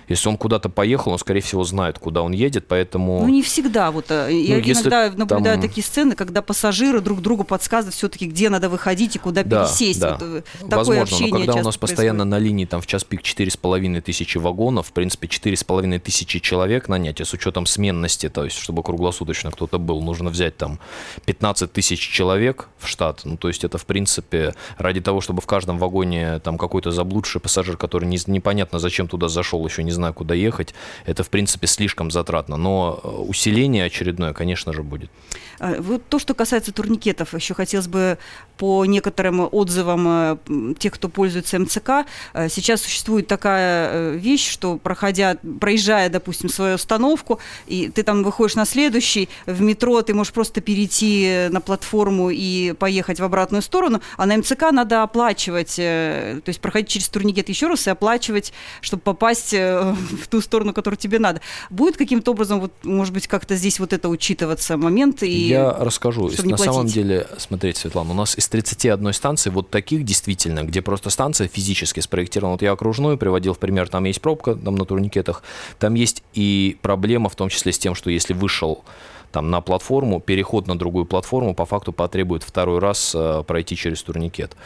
Если 0.09 0.29
он 0.29 0.37
куда-то 0.37 0.69
поехал, 0.69 1.13
он, 1.13 1.19
скорее 1.19 1.41
всего, 1.41 1.65
знает, 1.65 1.99
куда 1.99 2.23
он 2.23 2.33
едет, 2.33 2.67
поэтому... 2.69 3.21
Ну, 3.21 3.29
не 3.29 3.43
всегда. 3.43 3.91
Вот, 3.91 4.11
э, 4.11 4.33
я 4.33 4.57
ну, 4.57 4.63
иногда 4.63 5.11
наблюдаю 5.11 5.57
там... 5.57 5.69
такие 5.69 5.85
сцены, 5.85 6.15
когда 6.15 6.43
пассажиры 6.43 7.01
друг 7.01 7.21
другу 7.21 7.45
подсказывают 7.45 7.95
все-таки, 7.95 8.27
где 8.27 8.51
надо 8.51 8.69
выходить 8.69 9.17
и 9.17 9.19
куда 9.19 9.43
да, 9.43 9.65
пересесть. 9.65 10.01
Да. 10.01 10.19
Вот, 10.19 10.23
э, 10.23 10.43
такое 10.69 11.01
Возможно, 11.01 11.27
но 11.27 11.39
когда 11.39 11.55
у 11.55 11.63
нас 11.63 11.77
постоянно 11.77 12.25
на 12.25 12.39
линии 12.39 12.65
там 12.65 12.81
в 12.81 12.87
час 12.87 13.05
пик 13.05 13.23
4,5 13.23 14.01
тысячи 14.01 14.39
вагонов, 14.39 14.89
в 14.89 14.93
принципе, 14.93 15.27
4,5 15.27 15.99
тысячи 16.01 16.39
человек 16.41 16.89
нанять, 16.89 17.21
и 17.21 17.25
с 17.25 17.33
учетом 17.33 17.67
сменности, 17.67 18.29
то 18.29 18.45
есть, 18.45 18.59
чтобы 18.59 18.83
круглосуточно 18.83 19.51
кто-то 19.51 19.79
был, 19.79 20.03
нужно 20.03 20.31
взять 20.31 20.57
там 20.57 20.81
15 21.27 21.73
тысяч 21.73 22.01
человек 22.01 22.69
в 22.79 22.89
штат. 22.89 23.23
Ну, 23.25 23.37
то 23.37 23.49
есть, 23.49 23.65
это, 23.65 23.79
в 23.79 23.87
принципе, 23.87 24.55
ради 24.77 25.01
того, 25.01 25.21
чтобы 25.21 25.41
в 25.41 25.47
каждом 25.47 25.79
вагоне 25.79 26.39
там 26.41 26.59
какой-то 26.59 26.91
заблудший 26.91 27.41
пассажир, 27.41 27.77
который 27.77 28.07
не, 28.07 28.19
непонятно 28.27 28.79
зачем 28.79 29.09
туда 29.09 29.29
зашел, 29.29 29.65
еще 29.67 29.83
не 29.83 29.94
знаю, 29.95 30.15
куда 30.15 30.35
ехать, 30.35 30.75
это, 31.07 31.25
в 31.25 31.31
принципе, 31.31 31.67
слишком 31.67 32.11
затратно. 32.11 32.57
Но 32.57 33.01
э, 33.03 33.09
усиление 33.09 33.85
очередное, 33.85 34.33
конечно 34.33 34.73
же, 34.73 34.83
будет. 34.83 35.11
А, 35.59 35.81
вот 35.81 36.03
то, 36.09 36.19
что 36.19 36.35
касается 36.35 36.73
турникетов, 36.73 37.35
еще 37.35 37.55
хотелось 37.55 37.89
бы 37.89 38.19
по 38.57 38.85
некоторым 38.85 39.49
отзывам 39.51 40.07
э, 40.09 40.75
тех, 40.79 40.93
кто 40.93 41.09
пользуется 41.09 41.59
МЦК, 41.59 42.07
э, 42.35 42.49
сейчас 42.49 42.83
существует 42.83 43.27
такая 43.27 44.13
вещь, 44.13 44.49
что 44.49 44.77
проходя, 44.77 45.37
проезжая, 45.61 46.09
допустим, 46.09 46.49
свою 46.49 46.75
остановку, 46.75 47.41
и 47.67 47.89
ты 47.89 48.03
там 48.03 48.23
выходишь 48.23 48.57
на 48.57 48.65
следующий, 48.65 49.29
в 49.47 49.61
метро 49.61 50.03
ты 50.03 50.15
можешь 50.15 50.33
просто 50.33 50.61
перейти 50.61 51.49
на 51.51 51.61
платформу 51.61 52.31
и 52.31 52.73
поехать 52.73 53.21
в 53.21 53.25
обратную 53.25 53.63
сторону, 53.63 54.01
а 54.17 54.27
на 54.27 54.37
МЦК 54.37 54.71
надо 54.73 55.03
оплачивать, 55.03 55.77
то 55.77 56.43
есть 56.47 56.61
проходить 56.61 56.89
через 56.89 57.09
турникет 57.09 57.49
еще 57.49 57.69
раз 57.69 57.87
и 57.87 57.91
оплачивать, 57.91 58.53
чтобы 58.81 59.03
попасть 59.03 59.55
в 59.93 60.27
ту 60.29 60.41
сторону, 60.41 60.73
которую 60.73 60.99
тебе 60.99 61.19
надо. 61.19 61.41
Будет 61.71 61.97
каким-то 61.97 62.33
образом, 62.33 62.61
вот, 62.61 62.73
может 62.83 63.13
быть, 63.13 63.27
как-то 63.27 63.57
здесь 63.57 63.79
вот 63.81 63.93
это 63.93 64.09
учитываться 64.09 64.77
момент? 64.77 65.23
И 65.23 65.49
Я 65.49 65.73
расскажу. 65.73 66.31
На 66.45 66.57
самом 66.57 66.87
деле, 66.87 67.27
смотрите, 67.39 67.81
Светлана, 67.81 68.13
у 68.13 68.15
нас 68.15 68.37
из 68.39 68.49
31 68.49 69.13
станции 69.13 69.51
вот 69.51 69.71
таких 69.71 70.05
действительно, 70.05 70.65
где 70.65 70.83
просто 70.83 71.11
станция 71.11 71.49
физически 71.49 72.01
спроектирована. 72.01 72.53
Вот 72.53 72.63
я 72.63 72.73
окружную 72.73 73.19
приводил 73.19 73.55
в 73.55 73.59
пример, 73.59 73.89
там 73.89 74.05
есть 74.05 74.21
пробка 74.21 74.55
там 74.55 74.75
на 74.77 74.85
турникетах, 74.85 75.43
там 75.79 75.95
есть 75.95 76.23
и 76.33 76.77
проблема 76.83 77.29
в 77.29 77.37
том 77.37 77.49
числе 77.49 77.73
с 77.73 77.79
тем, 77.79 77.95
что 77.95 78.11
если 78.11 78.35
вышел 78.35 78.85
там 79.33 79.51
на 79.51 79.61
платформу, 79.61 80.21
переход 80.21 80.69
на 80.69 80.79
другую 80.79 81.07
платформу 81.07 81.55
по 81.55 81.67
факту 81.67 81.93
потребует 81.93 82.45
второй 82.45 82.79
раз 82.79 83.15
э, 83.17 83.43
пройти 83.45 83.75
через 83.75 84.03
турникет 84.03 84.57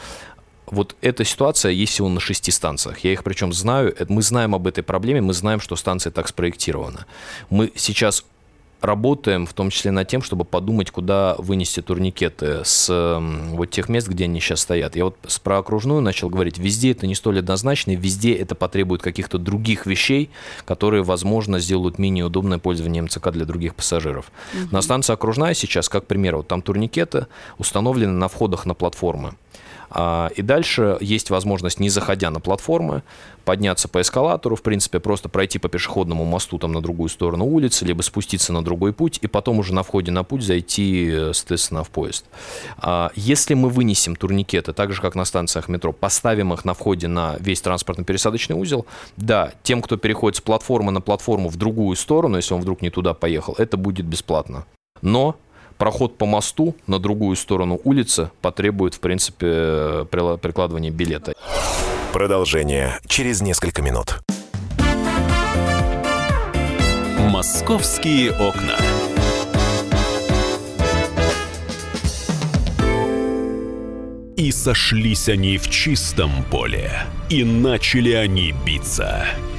вот 0.71 0.95
эта 1.01 1.23
ситуация 1.23 1.71
есть 1.71 1.93
всего 1.93 2.09
на 2.09 2.19
шести 2.19 2.51
станциях. 2.51 2.99
Я 2.99 3.13
их 3.13 3.23
причем 3.23 3.53
знаю, 3.53 3.95
мы 4.07 4.21
знаем 4.21 4.55
об 4.55 4.67
этой 4.67 4.83
проблеме, 4.83 5.21
мы 5.21 5.33
знаем, 5.33 5.59
что 5.59 5.75
станция 5.75 6.11
так 6.11 6.27
спроектирована. 6.27 7.05
Мы 7.49 7.71
сейчас 7.75 8.23
работаем 8.81 9.45
в 9.45 9.53
том 9.53 9.69
числе 9.69 9.91
над 9.91 10.07
тем, 10.07 10.21
чтобы 10.21 10.45
подумать, 10.45 10.91
куда 10.91 11.35
вынести 11.37 11.81
турникеты 11.81 12.61
с 12.63 13.19
вот 13.51 13.69
тех 13.69 13.89
мест, 13.89 14.07
где 14.07 14.25
они 14.25 14.39
сейчас 14.39 14.61
стоят. 14.61 14.95
Я 14.95 15.05
вот 15.05 15.17
про 15.43 15.57
окружную 15.57 16.01
начал 16.01 16.29
говорить. 16.29 16.57
Везде 16.57 16.91
это 16.91 17.07
не 17.07 17.15
столь 17.15 17.39
однозначно, 17.39 17.91
и 17.91 17.95
везде 17.95 18.33
это 18.33 18.55
потребует 18.55 19.01
каких-то 19.01 19.37
других 19.37 19.85
вещей, 19.85 20.29
которые, 20.65 21.03
возможно, 21.03 21.59
сделают 21.59 21.99
менее 21.99 22.25
удобное 22.25 22.57
пользование 22.57 23.03
МЦК 23.03 23.31
для 23.31 23.45
других 23.45 23.75
пассажиров. 23.75 24.31
Угу. 24.53 24.69
На 24.71 24.81
станции 24.81 25.13
окружная 25.13 25.53
сейчас, 25.53 25.89
как 25.89 26.05
пример, 26.07 26.37
вот 26.37 26.47
там 26.47 26.61
турникеты 26.61 27.27
установлены 27.57 28.13
на 28.13 28.27
входах 28.27 28.65
на 28.65 28.73
платформы. 28.73 29.33
А, 29.89 30.29
и 30.35 30.41
дальше 30.41 30.97
есть 31.01 31.29
возможность, 31.29 31.79
не 31.79 31.89
заходя 31.89 32.29
на 32.29 32.39
платформы, 32.39 33.03
подняться 33.45 33.87
по 33.87 34.01
эскалатору, 34.01 34.55
в 34.55 34.61
принципе, 34.61 34.99
просто 34.99 35.29
пройти 35.29 35.57
по 35.57 35.69
пешеходному 35.69 36.25
мосту 36.25 36.59
там 36.59 36.71
на 36.71 36.81
другую 36.81 37.09
сторону 37.09 37.45
улицы, 37.45 37.85
либо 37.85 38.01
спуститься 38.01 38.53
на 38.53 38.63
другой 38.63 38.93
путь, 38.93 39.19
и 39.21 39.27
потом 39.27 39.59
уже 39.59 39.73
на 39.73 39.83
входе 39.83 40.11
на 40.11 40.23
путь 40.23 40.43
зайти, 40.43 41.09
э, 41.11 41.31
соответственно, 41.33 41.83
в 41.83 41.89
поезд. 41.89 42.25
А, 42.77 43.11
если 43.15 43.55
мы 43.55 43.69
вынесем 43.69 44.15
турникеты, 44.15 44.73
так 44.73 44.93
же, 44.93 45.01
как 45.01 45.15
на 45.15 45.25
станциях 45.25 45.67
метро, 45.67 45.91
поставим 45.91 46.53
их 46.53 46.65
на 46.65 46.73
входе 46.73 47.07
на 47.07 47.37
весь 47.39 47.61
транспортно-пересадочный 47.61 48.55
узел, 48.55 48.85
да, 49.17 49.53
тем, 49.63 49.81
кто 49.81 49.97
переходит 49.97 50.37
с 50.37 50.41
платформы 50.41 50.91
на 50.91 51.01
платформу 51.01 51.49
в 51.49 51.55
другую 51.55 51.95
сторону, 51.95 52.37
если 52.37 52.53
он 52.53 52.61
вдруг 52.61 52.81
не 52.81 52.89
туда 52.89 53.13
поехал, 53.13 53.55
это 53.57 53.77
будет 53.77 54.05
бесплатно. 54.05 54.65
Но 55.01 55.37
проход 55.79 56.17
по 56.17 56.27
мосту 56.27 56.75
на 56.85 56.99
другую 56.99 57.35
сторону 57.35 57.79
улицы 57.83 58.29
потребует, 58.41 58.93
в 58.93 58.99
принципе, 58.99 60.05
прикладывания 60.11 60.91
билета. 60.91 61.33
Продолжение 62.13 62.99
через 63.07 63.41
несколько 63.41 63.81
минут. 63.81 64.19
«Московские 67.17 68.31
окна». 68.31 68.75
И 74.35 74.51
сошлись 74.51 75.27
они 75.29 75.57
в 75.57 75.69
чистом 75.69 76.31
поле, 76.49 76.91
и 77.29 77.43
начали 77.43 78.11
они 78.11 78.53
биться– 78.65 79.25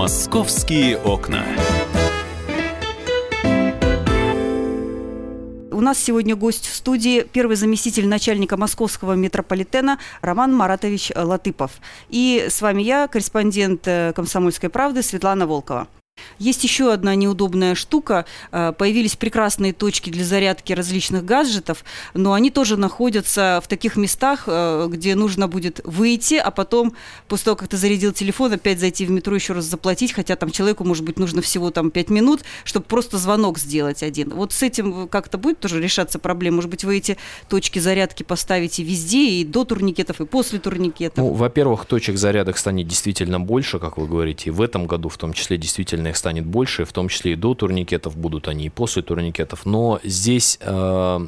«Московские 0.00 0.96
окна». 0.96 1.44
У 5.70 5.80
нас 5.82 5.98
сегодня 5.98 6.34
гость 6.34 6.64
в 6.66 6.74
студии 6.74 7.20
первый 7.30 7.56
заместитель 7.56 8.08
начальника 8.08 8.56
московского 8.56 9.12
метрополитена 9.12 9.98
Роман 10.22 10.54
Маратович 10.54 11.12
Латыпов. 11.14 11.72
И 12.08 12.46
с 12.48 12.62
вами 12.62 12.80
я, 12.80 13.08
корреспондент 13.08 13.82
э, 13.84 14.14
«Комсомольской 14.16 14.70
правды» 14.70 15.02
Светлана 15.02 15.46
Волкова. 15.46 15.86
Есть 16.38 16.64
еще 16.64 16.92
одна 16.92 17.14
неудобная 17.14 17.74
штука. 17.74 18.24
Э, 18.52 18.72
появились 18.76 19.16
прекрасные 19.16 19.72
точки 19.72 20.10
для 20.10 20.24
зарядки 20.24 20.72
различных 20.72 21.24
гаджетов, 21.24 21.84
но 22.14 22.32
они 22.32 22.50
тоже 22.50 22.76
находятся 22.76 23.60
в 23.62 23.68
таких 23.68 23.96
местах, 23.96 24.44
э, 24.46 24.88
где 24.90 25.14
нужно 25.14 25.48
будет 25.48 25.80
выйти, 25.84 26.34
а 26.34 26.50
потом, 26.50 26.94
после 27.28 27.46
того, 27.46 27.56
как 27.56 27.68
ты 27.68 27.76
зарядил 27.76 28.12
телефон, 28.12 28.52
опять 28.52 28.80
зайти 28.80 29.06
в 29.06 29.10
метро, 29.10 29.34
еще 29.34 29.52
раз 29.52 29.64
заплатить, 29.64 30.12
хотя 30.12 30.36
там 30.36 30.50
человеку, 30.50 30.84
может 30.84 31.04
быть, 31.04 31.18
нужно 31.18 31.42
всего 31.42 31.70
там 31.70 31.90
5 31.90 32.10
минут, 32.10 32.40
чтобы 32.64 32.86
просто 32.86 33.18
звонок 33.18 33.58
сделать 33.58 34.02
один. 34.02 34.30
Вот 34.30 34.52
с 34.52 34.62
этим 34.62 35.08
как-то 35.08 35.38
будет 35.38 35.60
тоже 35.60 35.80
решаться 35.80 36.18
проблема? 36.18 36.56
Может 36.56 36.70
быть, 36.70 36.84
вы 36.84 36.98
эти 36.98 37.16
точки 37.48 37.78
зарядки 37.78 38.22
поставите 38.22 38.82
везде, 38.82 39.28
и 39.30 39.44
до 39.44 39.64
турникетов, 39.64 40.20
и 40.20 40.26
после 40.26 40.58
турникетов? 40.58 41.18
Ну, 41.18 41.32
во-первых, 41.32 41.86
точек 41.86 42.16
зарядок 42.16 42.58
станет 42.58 42.86
действительно 42.86 43.40
больше, 43.40 43.78
как 43.78 43.98
вы 43.98 44.06
говорите, 44.06 44.50
и 44.50 44.52
в 44.52 44.60
этом 44.60 44.86
году 44.86 45.08
в 45.08 45.18
том 45.18 45.32
числе 45.32 45.56
действительно 45.56 46.09
их 46.10 46.16
станет 46.16 46.46
больше, 46.46 46.84
в 46.84 46.92
том 46.92 47.08
числе 47.08 47.32
и 47.32 47.36
до 47.36 47.54
турникетов, 47.54 48.16
будут 48.16 48.48
они 48.48 48.66
и 48.66 48.68
после 48.68 49.02
турникетов. 49.02 49.66
Но 49.66 50.00
здесь 50.04 50.58
э, 50.60 51.26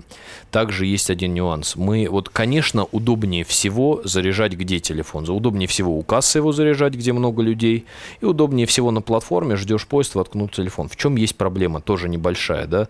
также 0.50 0.86
есть 0.86 1.10
один 1.10 1.34
нюанс. 1.34 1.76
Мы, 1.76 2.06
вот, 2.10 2.28
конечно, 2.28 2.84
удобнее 2.92 3.44
всего 3.44 4.00
заряжать 4.04 4.52
где 4.52 4.78
телефон? 4.78 5.28
Удобнее 5.28 5.66
всего 5.66 5.96
у 5.96 6.02
кассы 6.02 6.38
его 6.38 6.52
заряжать, 6.52 6.94
где 6.94 7.12
много 7.12 7.42
людей, 7.42 7.86
и 8.20 8.24
удобнее 8.24 8.66
всего 8.66 8.90
на 8.90 9.00
платформе, 9.00 9.56
ждешь 9.56 9.86
поезд, 9.86 10.14
воткнуть 10.14 10.52
телефон. 10.52 10.88
В 10.88 10.96
чем 10.96 11.16
есть 11.16 11.36
проблема? 11.36 11.80
Тоже 11.80 12.08
небольшая, 12.08 12.66
да? 12.66 12.88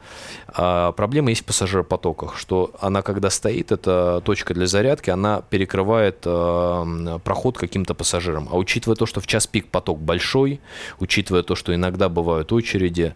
А, 0.48 0.92
проблема 0.92 1.30
есть 1.30 1.42
в 1.42 1.44
пассажиропотоках, 1.44 2.36
что 2.36 2.72
она, 2.80 3.02
когда 3.02 3.30
стоит, 3.30 3.72
эта 3.72 4.20
точка 4.24 4.54
для 4.54 4.66
зарядки, 4.66 5.10
она 5.10 5.42
перекрывает 5.42 6.18
э, 6.24 7.18
проход 7.24 7.58
каким-то 7.58 7.94
пассажирам. 7.94 8.48
А 8.50 8.56
учитывая 8.56 8.96
то, 8.96 9.06
что 9.06 9.20
в 9.20 9.26
час 9.26 9.46
пик 9.46 9.68
поток 9.68 10.00
большой, 10.00 10.60
учитывая 10.98 11.42
то, 11.42 11.54
что 11.54 11.74
иногда 11.82 12.08
бывают 12.08 12.52
очереди, 12.52 13.14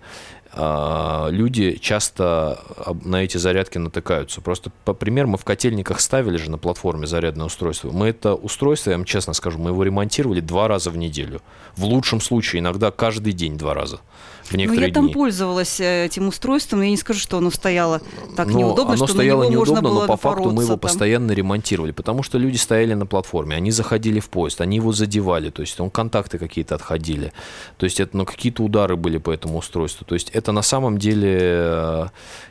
а, 0.53 1.29
люди 1.31 1.79
часто 1.81 2.59
на 3.05 3.23
эти 3.23 3.37
зарядки 3.37 3.79
натыкаются. 3.79 4.41
Просто, 4.41 4.71
по 4.85 4.95
примеру, 4.95 5.29
мы 5.29 5.39
в 5.39 5.45
котельниках 5.45 6.01
ставили 6.01 6.37
же 6.37 6.51
на 6.51 6.59
платформе 6.59 7.07
зарядное 7.07 7.47
устройство. 7.47 7.91
Мы 7.91 8.09
это 8.09 8.35
устройство, 8.35 8.91
я 8.91 8.97
вам 8.97 9.05
честно 9.05 9.35
скажу, 9.35 9.59
мы 9.59 9.71
его 9.71 9.83
ремонтировали 9.83 10.41
два 10.41 10.67
раза 10.67 10.91
в 10.91 10.97
неделю. 10.97 11.43
В 11.77 11.85
лучшем 11.85 12.21
случае, 12.21 12.61
иногда 12.61 12.91
каждый 12.91 13.33
день 13.33 13.57
два 13.57 13.75
раза 13.75 14.01
в 14.47 14.53
ну, 14.53 14.59
некоторые 14.59 14.81
Ну, 14.81 14.89
я 14.89 14.95
там 14.95 15.05
дни. 15.07 15.15
пользовалась 15.15 15.81
э, 15.81 16.07
этим 16.07 16.29
устройством, 16.29 16.83
я 16.83 16.91
не 16.91 16.97
скажу, 16.97 17.21
что 17.21 17.39
оно 17.39 17.51
стояло 17.51 18.01
так 18.37 18.49
но 18.49 18.59
неудобно, 18.59 18.95
оно 18.95 19.07
что 19.07 19.15
стояло 19.15 19.45
на 19.45 19.51
него 19.51 19.65
неудобно, 19.65 19.83
можно 19.83 19.89
было 19.89 20.07
но 20.07 20.07
по 20.07 20.17
факту 20.17 20.51
мы 20.51 20.63
его 20.63 20.73
там. 20.73 20.81
постоянно 20.81 21.33
ремонтировали, 21.33 21.93
потому 21.93 22.23
что 22.23 22.39
люди 22.39 22.57
стояли 22.57 22.95
на 22.95 23.07
платформе, 23.07 23.57
они 23.57 23.71
заходили 23.71 24.21
в 24.21 24.29
поезд, 24.29 24.61
они 24.61 24.77
его 24.77 24.93
задевали, 24.93 25.51
то 25.51 25.63
есть 25.63 25.79
он 25.81 25.91
контакты 25.91 26.39
какие-то 26.39 26.75
отходили, 26.75 27.33
то 27.77 27.85
есть 27.85 28.01
это 28.01 28.17
ну, 28.17 28.25
какие-то 28.25 28.63
удары 28.63 28.97
были 28.97 29.19
по 29.19 29.31
этому 29.31 29.59
устройству, 29.59 30.05
то 30.07 30.15
есть 30.15 30.31
это 30.31 30.53
на 30.53 30.63
самом 30.63 30.99
деле 30.99 31.39
э, 31.41 32.07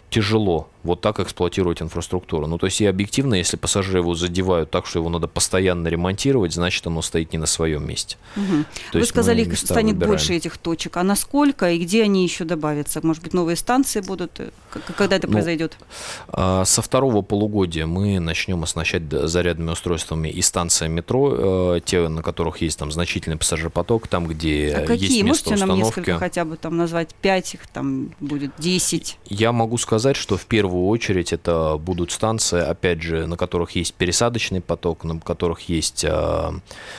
тяжело 0.10 0.70
вот 0.86 1.02
так 1.02 1.20
эксплуатировать 1.20 1.82
инфраструктуру. 1.82 2.46
Ну, 2.46 2.60
то 2.60 2.68
есть 2.68 2.80
и 2.80 2.86
объективно, 2.86 3.34
если 3.34 3.58
пассажиры 3.58 4.00
его 4.00 4.13
задевают 4.13 4.70
так, 4.70 4.86
что 4.86 5.00
его 5.00 5.10
надо 5.10 5.28
постоянно 5.28 5.88
ремонтировать, 5.88 6.54
значит, 6.54 6.86
оно 6.86 7.02
стоит 7.02 7.34
не 7.34 7.39
на 7.39 7.48
своем 7.48 7.88
месте. 7.88 8.18
Угу. 8.38 9.00
Вы 9.00 9.06
сказали, 9.06 9.41
их 9.41 9.58
станет 9.58 9.96
выбираем. 9.96 10.12
больше 10.12 10.36
этих 10.36 10.58
точек. 10.58 10.98
А 10.98 11.04
насколько 11.04 11.72
и 11.72 11.80
где 11.80 12.04
они 12.04 12.24
еще 12.24 12.46
добавятся? 12.46 13.06
Может 13.06 13.24
быть, 13.24 13.34
новые 13.34 13.56
станции 13.56 14.02
будут? 14.02 14.39
Когда 14.96 15.15
это 15.15 15.26
ну, 15.26 15.34
произойдет? 15.34 15.76
А, 16.28 16.63
со 16.65 16.84
второго 16.84 17.24
полугодия 17.24 17.88
мы 17.88 18.20
начнем 18.20 18.62
оснащать 18.62 19.04
зарядными 19.10 19.72
устройствами 19.72 20.30
и 20.30 20.41
станции 20.44 20.88
метро, 20.88 21.78
э, 21.78 21.82
те, 21.84 22.08
на 22.08 22.22
которых 22.22 22.62
есть 22.62 22.78
там 22.78 22.91
значительный 22.91 23.38
пассажиропоток, 23.38 24.08
там, 24.08 24.28
где 24.28 24.76
а 24.76 24.86
какие? 24.86 25.10
есть 25.10 25.24
место 25.24 25.50
Можете 25.50 25.54
установки. 25.56 25.80
нам 25.80 25.88
несколько 25.88 26.20
хотя 26.20 26.46
бы 26.46 26.58
там 26.58 26.78
назвать? 26.78 27.15
Пять 27.15 27.56
их 27.56 27.65
там 27.68 28.12
будет, 28.20 28.52
десять? 28.60 29.18
Я 29.26 29.52
могу 29.52 29.80
сказать, 29.80 29.94
что 30.15 30.38
в 30.38 30.45
первую 30.45 30.88
очередь 30.88 31.34
это 31.34 31.77
будут 31.77 32.12
станции, 32.12 32.60
опять 32.60 33.01
же, 33.01 33.27
на 33.27 33.38
которых 33.38 33.71
есть 33.71 33.93
пересадочный 33.93 34.62
поток, 34.62 35.03
на 35.03 35.19
которых 35.19 35.69
есть, 35.69 36.03
э, 36.03 36.51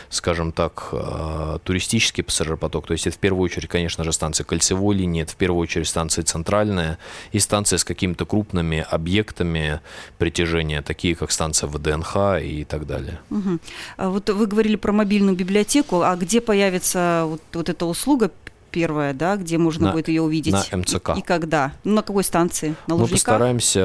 скажем 0.08 0.52
так, 0.52 0.88
э, 0.92 1.58
туристический 1.64 2.24
пассажиропоток. 2.24 2.86
То 2.86 2.92
есть 2.92 3.06
это 3.06 3.16
в 3.16 3.18
первую 3.18 3.44
очередь, 3.44 3.68
конечно 3.68 4.04
же, 4.04 4.12
станции 4.12 4.44
кольцевой 4.44 4.96
линии, 4.96 5.22
это 5.22 5.32
в 5.32 5.36
первую 5.36 5.62
очередь 5.62 5.88
станции 5.88 6.22
центральная 6.22 6.98
и 7.32 7.38
станции 7.38 7.76
с 7.76 7.84
какими-то 7.84 8.24
крупными 8.26 8.86
объектами 8.90 9.80
притяжения, 10.18 10.82
такие 10.82 11.14
как 11.14 11.30
станция 11.30 11.68
ВДНХ 11.68 12.40
и 12.42 12.64
так 12.64 12.86
далее. 12.86 13.20
Угу. 13.30 13.58
вот 13.98 14.30
вы 14.30 14.46
говорили 14.46 14.76
про 14.76 14.92
мобильную 14.92 15.36
библиотеку, 15.36 16.02
а 16.02 16.16
где 16.16 16.40
появится 16.40 17.24
вот, 17.26 17.42
вот 17.52 17.68
эта 17.68 17.86
услуга 17.86 18.30
первая, 18.76 19.14
да, 19.14 19.36
где 19.36 19.56
можно 19.56 19.86
на, 19.86 19.92
будет 19.92 20.08
ее 20.08 20.20
увидеть? 20.20 20.52
На 20.52 20.76
МЦК. 20.76 21.16
И 21.16 21.22
когда? 21.22 21.72
Ну, 21.82 21.94
на 21.94 22.02
какой 22.02 22.22
станции? 22.24 22.76
На 22.86 22.94
Мы 22.94 23.06
постараемся, 23.06 23.80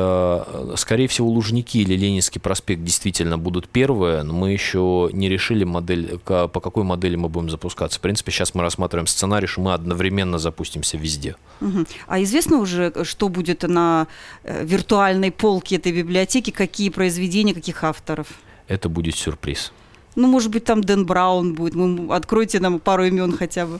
э, 0.45 0.73
скорее 0.75 1.07
всего, 1.07 1.29
Лужники 1.29 1.77
или 1.77 1.95
Ленинский 1.95 2.41
проспект 2.41 2.83
действительно 2.83 3.37
будут 3.37 3.69
первые, 3.69 4.23
но 4.23 4.33
мы 4.33 4.51
еще 4.51 5.09
не 5.13 5.29
решили 5.29 5.63
модель, 5.63 6.19
по 6.25 6.49
какой 6.49 6.83
модели 6.83 7.15
мы 7.15 7.29
будем 7.29 7.49
запускаться. 7.49 7.99
В 7.99 8.01
принципе, 8.01 8.33
сейчас 8.33 8.53
мы 8.53 8.63
рассматриваем 8.63 9.07
сценарий, 9.07 9.47
что 9.47 9.61
мы 9.61 9.73
одновременно 9.73 10.39
запустимся 10.39 10.97
везде. 10.97 11.37
Угу. 11.61 11.85
А 12.07 12.21
известно 12.23 12.57
уже, 12.57 12.91
что 13.05 13.29
будет 13.29 13.63
на 13.63 14.07
э, 14.43 14.65
виртуальной 14.65 15.31
полке 15.31 15.77
этой 15.77 15.93
библиотеки, 15.93 16.51
какие 16.51 16.89
произведения, 16.89 17.53
каких 17.53 17.85
авторов? 17.85 18.27
Это 18.67 18.89
будет 18.89 19.15
сюрприз. 19.15 19.71
Ну, 20.17 20.27
может 20.27 20.51
быть, 20.51 20.65
там 20.65 20.81
Дэн 20.83 21.05
Браун 21.05 21.53
будет. 21.53 21.75
Вы 21.75 22.13
откройте 22.13 22.59
нам 22.59 22.79
пару 22.79 23.05
имен 23.05 23.37
хотя 23.37 23.65
бы. 23.65 23.79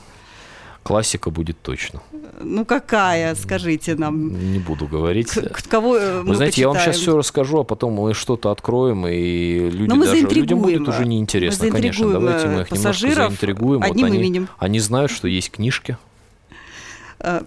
Классика 0.82 1.30
будет 1.30 1.60
точно. 1.62 2.02
Ну 2.40 2.64
какая, 2.64 3.34
скажите 3.36 3.94
нам. 3.94 4.52
Не 4.52 4.58
буду 4.58 4.86
говорить. 4.86 5.30
К- 5.30 5.68
кого 5.68 5.96
э, 5.96 6.22
Вы 6.22 6.34
знаете, 6.34 6.52
почитаем? 6.56 6.56
я 6.56 6.68
вам 6.68 6.78
сейчас 6.78 6.96
все 6.96 7.16
расскажу, 7.16 7.60
а 7.60 7.64
потом 7.64 7.92
мы 7.92 8.14
что-то 8.14 8.50
откроем, 8.50 9.06
и 9.06 9.70
люди 9.70 9.92
мы 9.92 10.06
даже, 10.06 10.26
людям 10.26 10.60
будет 10.60 10.88
уже 10.88 11.06
неинтересно, 11.06 11.70
конечно. 11.70 12.10
Давайте 12.10 12.48
мы 12.48 12.62
их 12.62 12.72
немножко 12.72 13.14
заинтригуем. 13.14 13.82
Одним 13.82 14.06
вот 14.06 14.12
они, 14.12 14.18
именем. 14.18 14.48
они 14.58 14.80
знают, 14.80 15.10
что 15.12 15.28
есть 15.28 15.50
книжки, 15.52 15.92
Э, 15.92 16.11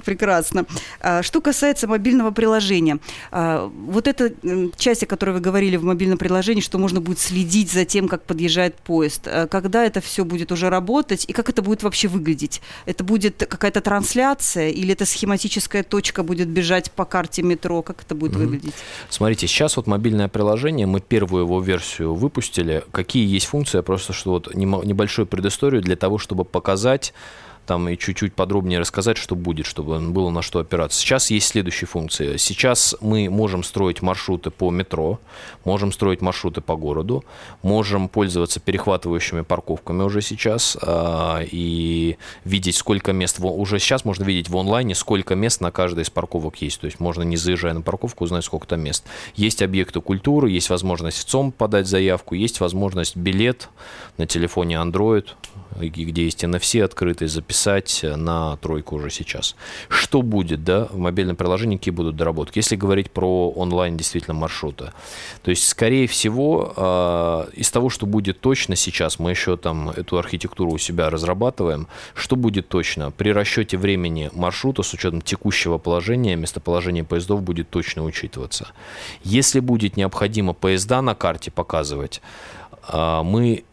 прекрасно. 0.04 0.66
А, 1.00 1.24
что 1.24 1.42
касается 1.42 1.88
мобильного 1.88 2.32
приложения, 2.32 3.00
а, 3.32 3.72
вот 3.88 4.08
эта 4.08 4.32
часть, 4.78 5.04
о 5.04 5.06
которой 5.06 5.32
вы 5.32 5.40
говорили 5.40 5.76
в 5.78 5.84
мобильном 5.84 6.18
приложении, 6.18 6.62
что 6.62 6.78
можно 6.78 7.02
будет 7.02 7.20
следить 7.20 7.72
за 7.72 7.86
тем, 7.86 8.08
как 8.08 8.24
подъезжает 8.24 8.76
поезд, 8.76 9.28
э, 9.28 9.48
когда 9.48 9.86
это 9.86 10.02
все 10.02 10.24
будет 10.26 10.52
уже 10.52 10.70
работать 10.70 11.26
и 11.28 11.34
как 11.34 11.50
это 11.50 11.62
будет 11.62 11.84
вообще 11.84 12.08
выглядеть? 12.08 12.62
Это 12.86 13.04
будет 13.04 13.38
какая-то 13.38 13.82
трансляция 13.82 14.70
или 14.70 14.94
это 14.94 15.06
схематическая 15.06 15.84
точка 15.84 16.24
будет 16.24 16.48
бежать 16.48 16.92
по 16.92 17.06
карте 17.06 17.44
метро? 17.44 17.82
Как 17.82 18.02
это 18.02 18.16
будет 18.16 18.34
mm-hmm. 18.34 18.38
выглядеть? 18.38 18.74
Смотрите, 19.10 19.48
сейчас 19.48 19.78
вот 19.78 19.88
мобильное 19.88 20.28
приложение, 20.28 20.88
мы 20.88 21.02
первую 21.02 21.44
его 21.44 21.62
версию 21.62 22.14
выпустили. 22.14 22.84
Какие 22.92 23.28
есть 23.28 23.48
функции? 23.48 23.82
Просто 23.82 24.14
что 24.14 24.32
вот 24.32 24.54
небольшую 24.56 25.26
предысторию 25.26 25.82
для 25.82 25.96
того, 25.96 26.18
чтобы 26.18 26.46
показать 26.46 27.14
там 27.66 27.90
и 27.90 27.98
чуть-чуть 27.98 28.34
подробнее 28.34 28.80
рассказать, 28.80 29.18
что 29.18 29.36
будет, 29.36 29.66
чтобы 29.66 30.00
было 30.00 30.30
на 30.30 30.42
что 30.42 30.60
опираться. 30.60 31.00
Сейчас 31.00 31.30
есть 31.30 31.48
следующие 31.48 31.88
функции. 31.88 32.38
Сейчас 32.38 32.96
мы 33.02 33.30
можем 33.30 33.64
строить 33.64 34.02
маршруты 34.02 34.52
по 34.52 34.72
метро, 34.72 35.20
можем 35.64 35.92
строить 35.92 36.22
маршруты 36.22 36.62
по 36.62 36.76
городу, 36.76 37.24
можем 37.62 38.08
пользоваться 38.10 38.60
перехватывающими 38.60 39.42
парковками 39.42 40.04
уже 40.04 40.22
сейчас 40.22 40.78
э, 40.82 41.46
и 41.52 42.18
видеть, 42.44 42.76
сколько 42.76 43.14
мест. 43.14 43.40
Уже 43.40 43.80
сейчас 43.80 44.06
можно 44.06 44.24
видеть 44.24 44.50
в 44.50 44.58
онлайне, 44.58 44.96
сколько 44.96 45.36
мест 45.36 45.62
на 45.62 45.72
каждой 45.72 46.04
из 46.04 46.10
парковок 46.10 46.62
есть. 46.62 46.80
То 46.82 46.86
есть 46.86 47.00
можно, 47.00 47.24
не 47.24 47.38
заезжая 47.38 47.74
на 47.74 47.82
парковку, 47.82 48.24
узнать, 48.24 48.46
сколько 48.46 48.68
там 48.68 48.82
мест. 48.82 49.04
Есть 49.36 49.62
объекты 49.62 50.02
культуры, 50.02 50.50
есть 50.50 50.70
возможность 50.70 51.18
в 51.18 51.26
ЦОМ 51.26 51.52
подать 51.52 51.88
заявку, 51.88 52.36
есть 52.36 52.60
возможность 52.60 53.16
билет 53.16 53.70
на 54.18 54.28
телефоне 54.28 54.76
Android, 54.76 55.28
где 55.80 56.24
есть 56.24 56.44
NFC 56.44 56.84
открытый, 56.84 57.28
записать 57.28 57.56
писать 57.56 58.02
на 58.04 58.58
тройку 58.58 58.96
уже 58.96 59.10
сейчас. 59.10 59.56
Что 59.90 60.22
будет, 60.22 60.64
да, 60.64 60.88
в 60.92 60.98
мобильном 60.98 61.36
приложении, 61.36 61.78
какие 61.78 61.94
будут 61.94 62.16
доработки? 62.16 62.60
Если 62.60 62.76
говорить 62.76 63.12
про 63.12 63.50
онлайн 63.50 63.98
действительно 63.98 64.34
маршруты. 64.34 64.92
То 65.42 65.52
есть, 65.52 65.68
скорее 65.68 66.08
всего, 66.08 66.74
э, 66.76 67.46
из 67.54 67.72
того, 67.72 67.90
что 67.90 68.06
будет 68.06 68.40
точно 68.40 68.76
сейчас, 68.76 69.20
мы 69.20 69.32
еще 69.32 69.58
там 69.58 69.90
эту 69.90 70.18
архитектуру 70.18 70.72
у 70.72 70.78
себя 70.78 71.10
разрабатываем, 71.10 71.88
что 72.14 72.36
будет 72.36 72.68
точно? 72.68 73.12
При 73.12 73.32
расчете 73.34 73.78
времени 73.78 74.30
маршрута 74.34 74.84
с 74.84 74.94
учетом 74.94 75.22
текущего 75.22 75.78
положения, 75.78 76.36
местоположение 76.36 77.04
поездов 77.04 77.42
будет 77.42 77.70
точно 77.70 78.04
учитываться. 78.04 78.68
Если 79.24 79.60
будет 79.60 79.98
необходимо 79.98 80.54
поезда 80.54 81.02
на 81.02 81.16
карте 81.16 81.52
показывать, 81.52 82.22
э, 82.90 83.22
мы 83.24 83.64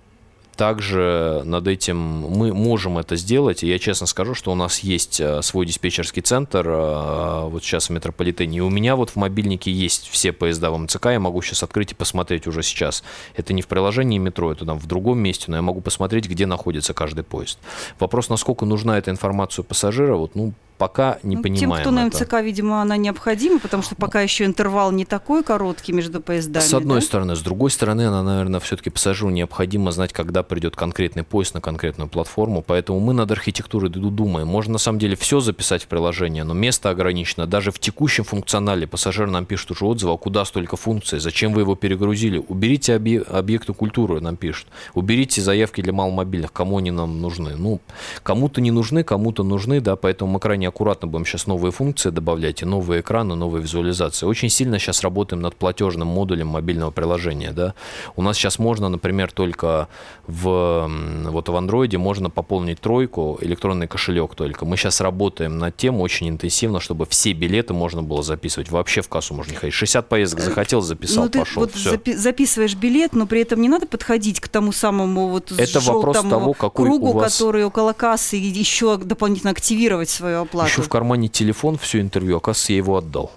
также 0.57 1.43
над 1.45 1.67
этим 1.67 1.97
мы 1.97 2.53
можем 2.53 2.99
это 2.99 3.17
сделать. 3.17 3.63
И 3.63 3.69
я 3.69 3.79
честно 3.79 4.07
скажу, 4.07 4.35
что 4.35 4.53
у 4.53 4.55
нас 4.55 4.81
есть 4.81 5.21
э, 5.21 5.43
свой 5.43 5.67
диспетчерский 5.67 6.23
центр 6.23 6.67
э, 6.69 7.49
вот 7.49 7.65
сейчас 7.65 7.89
в 7.89 7.91
метрополитене. 7.91 8.59
И 8.59 8.61
у 8.61 8.71
меня 8.71 8.97
вот 8.97 9.11
в 9.11 9.17
мобильнике 9.17 9.73
есть 9.73 10.09
все 10.09 10.33
поезда 10.33 10.71
в 10.71 10.79
МЦК. 10.79 11.07
Я 11.07 11.21
могу 11.21 11.43
сейчас 11.43 11.63
открыть 11.63 11.93
и 11.93 11.95
посмотреть 11.95 12.47
уже 12.47 12.63
сейчас. 12.63 13.03
Это 13.35 13.53
не 13.53 13.63
в 13.63 13.67
приложении 13.67 14.19
метро, 14.19 14.53
это 14.53 14.65
там 14.65 14.79
в 14.79 14.87
другом 14.87 15.19
месте, 15.19 15.47
но 15.49 15.57
я 15.57 15.63
могу 15.63 15.81
посмотреть, 15.81 16.29
где 16.29 16.47
находится 16.47 16.95
каждый 16.95 17.25
поезд. 17.25 17.59
Вопрос, 17.99 18.29
насколько 18.29 18.65
нужна 18.65 18.99
эта 18.99 19.11
информация 19.11 19.63
пассажира, 19.63 20.17
вот, 20.17 20.35
ну, 20.35 20.53
пока 20.83 21.21
не 21.23 21.37
ну, 21.37 21.43
понимаем. 21.43 21.71
Тем, 21.77 21.81
кто 21.81 21.91
на 21.93 22.07
МЦК, 22.07 22.43
видимо, 22.43 22.83
она 22.83 22.97
необходима, 22.97 23.61
потому 23.61 23.85
что 23.85 23.95
пока 23.95 24.21
еще 24.21 24.45
интервал 24.45 24.91
не 24.91 25.05
такой 25.05 25.45
короткий 25.45 25.93
между 25.93 26.21
поездами. 26.21 26.61
С 26.61 26.75
одной 26.75 26.99
да? 26.99 27.07
стороны. 27.07 27.37
С 27.37 27.41
другой 27.41 27.71
стороны, 27.71 28.09
она, 28.09 28.25
наверное, 28.25 28.59
все-таки 28.59 28.91
пассажиру 28.91 29.31
необходимо 29.31 29.93
знать, 29.93 30.13
когда 30.13 30.43
придет 30.43 30.75
конкретный 30.75 31.23
поезд 31.23 31.55
на 31.55 31.61
конкретную 31.61 32.09
платформу. 32.09 32.65
Поэтому 32.67 32.99
мы 32.99 33.13
над 33.13 33.31
архитектурой 33.31 33.91
думаем. 33.91 34.49
Можно, 34.49 34.73
на 34.73 34.79
самом 34.79 34.99
деле, 34.99 35.15
все 35.15 35.39
записать 35.39 35.85
в 35.85 35.87
приложение, 35.87 36.43
но 36.43 36.53
место 36.53 36.91
ограничено. 36.91 37.47
Даже 37.47 37.71
в 37.71 37.79
текущем 37.79 38.25
функционале 38.25 38.89
пассажир 38.89 39.29
нам 39.29 39.47
пишет 39.47 39.71
уже 39.71 39.85
отзывы, 39.85 40.15
а 40.15 40.17
куда 40.17 40.45
столько 40.45 40.77
функций, 40.77 41.21
зачем 41.21 41.53
вы 41.53 41.61
его 41.61 41.77
перегрузили. 41.77 42.43
Уберите 42.49 42.97
объекты 42.97 43.73
культуры, 43.73 44.21
нам 44.21 44.37
пишут. 44.37 44.67
Уберите 44.95 45.43
заявки 45.43 45.81
для 45.81 45.93
маломобильных, 45.93 46.53
кому 46.53 46.79
они 46.79 46.91
нам 46.91 47.21
нужны. 47.21 47.55
Ну, 47.55 47.81
кому-то 48.25 48.61
не 48.61 48.73
нужны, 48.73 49.05
кому-то 49.05 49.45
нужны, 49.45 49.81
да, 49.81 49.95
поэтому 49.95 50.33
мы 50.33 50.41
крайне 50.41 50.72
аккуратно 50.73 51.07
будем 51.07 51.27
сейчас 51.27 51.47
новые 51.47 51.71
функции 51.71 52.11
добавлять, 52.11 52.63
и 52.63 52.65
новые 52.65 53.03
экраны, 53.03 53.35
новые 53.35 53.63
визуализации. 53.63 54.27
Очень 54.27 54.49
сильно 54.49 54.79
сейчас 54.79 55.03
работаем 55.03 55.43
над 55.43 55.55
платежным 55.55 56.09
модулем 56.09 56.49
мобильного 56.49 56.91
приложения. 56.91 57.53
Да? 57.53 57.75
У 58.17 58.23
нас 58.23 58.37
сейчас 58.37 58.59
можно, 58.59 58.89
например, 58.89 59.31
только 59.31 59.89
в, 60.27 60.91
вот 61.29 61.49
в 61.49 61.57
андроиде 61.57 61.99
можно 61.99 62.31
пополнить 62.31 62.81
тройку, 62.81 63.39
электронный 63.43 63.87
кошелек 63.87 64.35
только. 64.35 64.65
Мы 64.65 64.77
сейчас 64.77 65.01
работаем 65.01 65.59
над 65.59 65.77
тем 65.77 66.01
очень 66.01 66.29
интенсивно, 66.29 66.81
чтобы 66.81 67.05
все 67.07 67.33
билеты 67.33 67.75
можно 67.75 68.03
было 68.03 68.23
записывать. 68.23 68.71
Вообще 68.71 69.03
в 69.03 69.09
кассу 69.09 69.35
можно 69.35 69.51
не 69.53 69.57
ходить. 69.57 69.75
60 69.75 70.09
поездок 70.09 70.41
э, 70.41 70.45
захотел, 70.45 70.81
записал, 70.81 71.25
ну, 71.25 71.31
ты 71.31 71.39
пошел. 71.41 71.63
Вот 71.63 71.75
все. 71.75 71.91
Запи- 71.93 72.17
записываешь 72.17 72.75
билет, 72.75 73.13
но 73.13 73.27
при 73.27 73.43
этом 73.43 73.61
не 73.61 73.69
надо 73.69 73.87
подходить 73.87 74.41
к 74.41 74.49
тому 74.49 74.73
самому 74.73 75.29
вот 75.29 75.53
Это 75.53 75.81
вопрос 75.81 76.21
того, 76.21 76.55
какой 76.55 76.87
кругу, 76.87 77.11
у 77.11 77.13
вас... 77.13 77.33
который 77.33 77.65
около 77.65 77.93
кассы, 77.93 78.39
и 78.39 78.47
еще 78.47 78.97
дополнительно 78.97 79.51
активировать 79.51 80.09
свою 80.09 80.43
оплату 80.43 80.62
оплату. 80.63 80.81
Еще 80.81 80.83
в 80.83 80.89
кармане 80.89 81.29
телефон, 81.29 81.79
все 81.79 82.01
интервью, 82.01 82.37
оказывается, 82.37 82.73
я 82.73 82.79
его 82.79 82.97
отдал. 82.97 83.31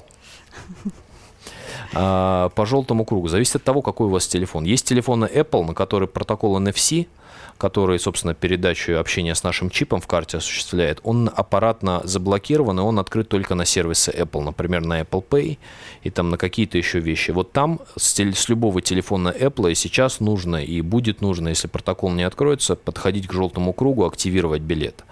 А, 1.98 2.50
по 2.50 2.66
желтому 2.66 3.06
кругу. 3.06 3.30
Зависит 3.30 3.56
от 3.56 3.64
того, 3.64 3.82
какой 3.82 4.08
у 4.08 4.10
вас 4.10 4.28
телефон. 4.28 4.66
Есть 4.66 4.86
телефоны 4.86 5.26
Apple, 5.26 5.66
на 5.66 5.74
который 5.74 6.08
протокол 6.08 6.60
NFC– 6.60 7.08
который, 7.58 8.00
собственно, 8.00 8.34
передачу 8.34 8.98
общения 8.98 9.34
с 9.34 9.44
нашим 9.44 9.70
чипом 9.70 10.02
в 10.02 10.08
карте 10.08 10.38
осуществляет, 10.38 11.00
он 11.04 11.30
аппаратно 11.34 12.02
заблокирован, 12.04 12.80
и 12.80 12.84
он 12.84 13.00
открыт 13.00 13.30
только 13.30 13.56
на 13.56 13.66
сервисы 13.66 14.12
Apple, 14.12 14.44
например, 14.44 14.82
на 14.82 15.02
Apple 15.02 15.24
Pay 15.28 15.58
и 16.04 16.10
там 16.10 16.30
на 16.30 16.38
какие-то 16.38 16.78
еще 16.78 17.00
вещи. 17.00 17.32
Вот 17.32 17.52
там 17.52 17.80
с, 17.96 18.20
с 18.20 18.50
любого 18.50 18.82
телефона 18.82 19.30
Apple 19.30 19.72
и 19.72 19.76
сейчас 19.76 20.20
нужно, 20.20 20.58
и 20.58 20.82
будет 20.82 21.22
нужно, 21.22 21.50
если 21.50 21.68
протокол 21.68 22.12
не 22.12 22.24
откроется, 22.24 22.76
подходить 22.76 23.28
к 23.28 23.34
желтому 23.34 23.74
кругу, 23.74 24.06
активировать 24.06 24.62
билет. 24.62 25.04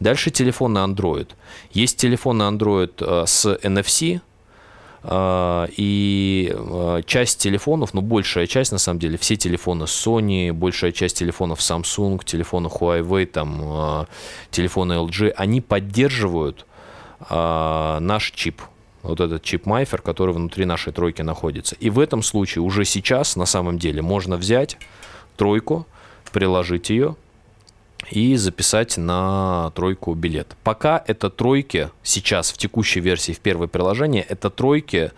Дальше 0.00 0.30
телефон 0.30 0.72
на 0.72 0.84
Android. 0.84 1.28
Есть 1.72 1.98
телефон 1.98 2.38
на 2.38 2.48
Android 2.48 2.92
э, 3.00 3.26
с 3.26 3.46
NFC, 3.46 4.20
и 5.04 6.54
а, 6.54 7.02
часть 7.02 7.40
телефонов, 7.40 7.92
ну, 7.92 8.02
большая 8.02 8.46
часть, 8.46 8.70
на 8.70 8.78
самом 8.78 9.00
деле, 9.00 9.18
все 9.18 9.36
телефоны 9.36 9.84
Sony, 9.84 10.52
большая 10.52 10.92
часть 10.92 11.18
телефонов 11.18 11.58
Samsung, 11.58 12.24
телефоны 12.24 12.68
Huawei, 12.68 13.26
там, 13.26 13.60
а, 13.62 14.06
телефоны 14.50 14.92
LG, 14.94 15.30
они 15.30 15.60
поддерживают 15.60 16.66
наш 17.30 18.32
чип, 18.32 18.62
вот 19.04 19.20
этот 19.20 19.44
чип 19.44 19.64
Майфер, 19.64 20.02
который 20.02 20.34
внутри 20.34 20.64
нашей 20.64 20.92
тройки 20.92 21.22
находится. 21.22 21.76
И 21.76 21.88
в 21.88 22.00
этом 22.00 22.20
случае 22.20 22.62
уже 22.62 22.84
сейчас, 22.84 23.36
на 23.36 23.46
самом 23.46 23.78
деле, 23.78 24.02
можно 24.02 24.36
взять 24.36 24.76
тройку, 25.36 25.86
приложить 26.32 26.90
ее, 26.90 27.14
и 28.10 28.36
записать 28.36 28.96
на 28.96 29.70
тройку 29.74 30.14
билет. 30.14 30.56
Пока 30.64 31.02
это 31.06 31.30
тройки, 31.30 31.90
сейчас 32.02 32.52
в 32.52 32.58
текущей 32.58 33.00
версии, 33.00 33.32
в 33.32 33.40
первое 33.40 33.68
приложение, 33.68 34.22
это 34.22 34.50
тройки 34.50 35.12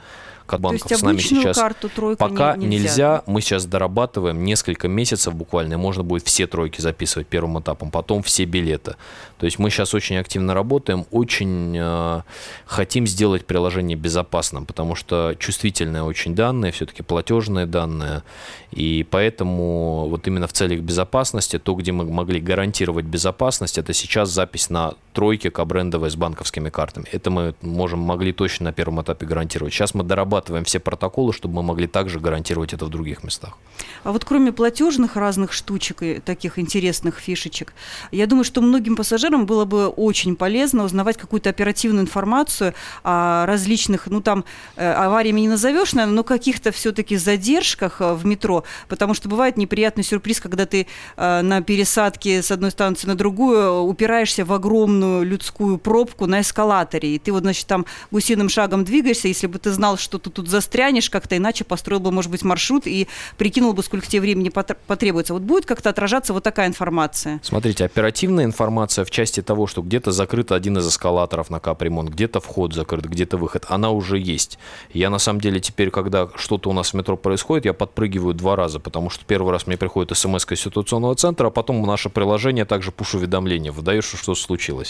Кадбанков 0.47 0.93
с 0.93 1.03
нами 1.03 1.19
сейчас. 1.19 1.57
Карту, 1.57 1.91
Пока 2.19 2.57
не, 2.57 2.67
нельзя. 2.67 2.85
нельзя, 2.85 3.23
мы 3.27 3.41
сейчас 3.41 3.65
дорабатываем 3.65 4.45
несколько 4.45 4.89
месяцев 4.89 5.35
буквально, 5.35 5.79
можно 5.79 6.03
будет 6.03 6.27
все 6.27 6.47
тройки 6.47 6.81
записывать 6.81 7.27
первым 7.27 7.61
этапом, 7.61 7.91
потом 7.91 8.23
все 8.23 8.45
билеты. 8.45 8.97
То 9.39 9.47
есть 9.47 9.59
мы 9.59 9.71
сейчас 9.71 9.95
очень 9.95 10.17
активно 10.17 10.53
работаем, 10.55 11.07
очень 11.11 11.75
э, 11.79 12.23
хотим 12.67 13.07
сделать 13.07 13.47
приложение 13.47 13.97
безопасным, 13.97 14.67
потому 14.67 14.95
что 14.95 15.35
чувствительные 15.39 16.03
очень 16.03 16.35
данные, 16.35 16.73
все-таки 16.73 17.03
платежные 17.03 17.67
данные, 17.67 18.23
и 18.71 19.07
поэтому 19.09 20.09
вот 20.09 20.27
именно 20.27 20.47
в 20.47 20.53
целях 20.53 20.81
безопасности, 20.81 21.59
то, 21.59 21.75
где 21.75 21.93
мы 21.93 22.05
могли 22.05 22.41
гарантировать 22.41 23.07
безопасность, 23.07 23.79
это 23.79 23.93
сейчас 23.93 24.31
запись 24.31 24.69
на 24.69 24.95
тройке 25.15 25.51
кабрендовой 25.51 26.11
с 26.11 26.17
банковскими 26.17 26.71
картами. 26.71 27.07
Это 27.13 27.31
мы 27.31 27.55
можем, 27.63 28.01
могли 28.01 28.33
точно 28.33 28.65
на 28.65 28.73
первом 28.73 29.01
этапе 29.01 29.27
гарантировать. 29.27 29.73
Сейчас 29.73 29.95
мы 29.95 30.03
дорабатываем 30.03 30.65
все 30.65 30.81
протоколы, 30.81 31.33
чтобы 31.33 31.55
мы 31.55 31.63
могли 31.63 31.87
также 31.87 32.21
гарантировать 32.21 32.75
это 32.75 32.85
в 32.85 32.89
других 32.89 33.23
местах. 33.23 33.57
А 34.03 34.13
вот 34.13 34.25
кроме 34.25 34.53
платежных 34.53 35.17
разных 35.17 35.53
штучек 35.53 36.03
и 36.03 36.19
таких 36.19 36.59
интересных 36.59 37.19
фишечек, 37.19 37.73
я 38.11 38.27
думаю, 38.27 38.45
что 38.45 38.61
многим 38.61 38.97
пассажирам 38.97 39.47
было 39.47 39.65
бы 39.65 39.87
очень 39.87 40.37
полезно 40.37 40.85
узнавать 40.85 41.17
какую-то 41.17 41.49
оперативную 41.51 42.03
информацию 42.03 42.75
о 43.05 43.47
различных, 43.47 44.09
ну 44.09 44.21
там 44.21 44.45
э, 44.77 44.93
авариями 44.93 45.41
не 45.41 45.49
назовешь, 45.49 45.93
наверное, 45.95 46.17
но 46.17 46.25
каких-то 46.25 46.73
все-таки 46.73 47.17
задержках 47.17 48.01
э, 48.01 48.15
в 48.15 48.27
метро, 48.27 48.65
потому 48.89 49.15
что 49.15 49.29
бывает 49.29 49.57
неприятный 49.57 50.03
сюрприз, 50.03 50.41
когда 50.41 50.67
ты 50.67 50.89
э, 51.17 51.43
на 51.43 51.63
пересадке 51.63 52.43
с 52.43 52.51
одной 52.51 52.73
станции 52.73 53.07
на 53.07 53.15
другую 53.15 53.83
упираешься 53.83 54.45
в 54.45 54.53
огромную 54.53 55.04
людскую 55.23 55.79
пробку 55.79 56.27
на 56.27 56.41
эскалаторе, 56.41 57.17
и 57.17 57.19
ты 57.19 57.33
вот, 57.33 57.43
значит, 57.43 57.67
там 57.67 57.87
гусиным 58.11 58.49
шагом 58.49 58.85
двигаешься, 58.85 59.29
если 59.29 59.47
бы 59.47 59.59
ты 59.59 59.71
знал, 59.71 59.97
что 59.97 60.19
ты 60.19 60.31
тут 60.31 60.49
застрянешь 60.49 61.11
как-то, 61.11 61.37
иначе 61.37 61.65
построил 61.65 62.01
бы, 62.01 62.11
может 62.11 62.31
быть, 62.31 62.43
маршрут 62.43 62.87
и 62.87 63.09
прикинул 63.37 63.73
бы, 63.73 63.83
сколько 63.83 64.07
тебе 64.07 64.21
времени 64.21 64.51
потребуется. 64.51 65.35
Вот 65.35 65.43
будет 65.43 65.67
как-то 65.67 65.91
отражаться 65.91 66.33
вот 66.33 66.43
такая 66.43 66.69
информация? 66.69 67.41
Смотрите, 67.43 67.85
оперативная 67.85 68.45
информация 68.45 69.05
в 69.05 69.11
части 69.11 69.43
того, 69.43 69.67
что 69.67 69.83
где-то 69.83 70.13
закрыт 70.13 70.53
один 70.53 70.79
из 70.79 70.89
эскалаторов 70.89 71.51
на 71.51 71.61
капремонт, 71.61 72.11
где-то 72.11 72.41
вход 72.41 72.75
закрыт, 72.75 73.05
где-то 73.07 73.37
выход, 73.37 73.67
она 73.69 73.91
уже 73.91 74.19
есть. 74.19 74.59
Я 74.93 75.11
на 75.11 75.19
самом 75.19 75.41
деле 75.41 75.61
теперь, 75.61 75.91
когда 75.91 76.29
что-то 76.37 76.71
у 76.71 76.73
нас 76.73 76.93
в 76.93 76.95
метро 76.95 77.17
происходит, 77.17 77.65
я 77.65 77.73
подпрыгиваю 77.73 78.35
два 78.35 78.57
раза, 78.57 78.81
потому 78.81 79.11
что 79.11 79.25
первый 79.25 79.53
раз 79.53 79.67
мне 79.67 79.77
приходит 79.77 80.17
смс 80.17 80.47
из 80.51 80.61
ситуационного 80.61 81.15
центра, 81.15 81.49
а 81.49 81.51
потом 81.51 81.83
наше 81.83 82.11
приложение 82.11 82.65
также 82.65 82.91
пуш-уведомление 82.91 83.73
выдает, 83.73 84.05
что 84.05 84.35
что 84.35 84.35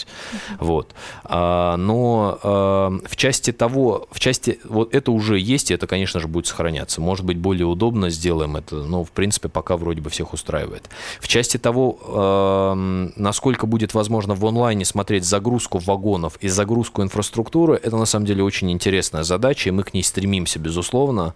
случилось. 0.05 0.59
Вот. 0.59 0.93
А, 1.23 1.77
но 1.77 2.39
а, 2.43 2.99
в 3.05 3.15
части 3.15 3.51
того, 3.51 4.07
в 4.11 4.19
части, 4.19 4.59
вот 4.63 4.93
это 4.93 5.11
уже 5.11 5.39
есть, 5.39 5.71
и 5.71 5.73
это, 5.73 5.87
конечно 5.87 6.19
же, 6.19 6.27
будет 6.27 6.47
сохраняться. 6.47 7.01
Может 7.01 7.25
быть, 7.25 7.37
более 7.37 7.65
удобно 7.65 8.09
сделаем 8.09 8.57
это, 8.57 8.75
но, 8.75 9.03
в 9.03 9.11
принципе, 9.11 9.49
пока 9.49 9.77
вроде 9.77 10.01
бы 10.01 10.09
всех 10.09 10.33
устраивает. 10.33 10.89
В 11.19 11.27
части 11.27 11.57
того, 11.57 11.99
а, 12.05 12.73
насколько 13.15 13.65
будет 13.65 13.93
возможно 13.93 14.35
в 14.35 14.45
онлайне 14.45 14.85
смотреть 14.85 15.25
загрузку 15.25 15.79
вагонов 15.79 16.37
и 16.41 16.47
загрузку 16.47 17.01
инфраструктуры, 17.01 17.79
это, 17.81 17.97
на 17.97 18.05
самом 18.05 18.25
деле, 18.25 18.43
очень 18.43 18.71
интересная 18.71 19.23
задача, 19.23 19.69
и 19.69 19.71
мы 19.71 19.83
к 19.83 19.93
ней 19.93 20.03
стремимся, 20.03 20.59
безусловно. 20.59 21.33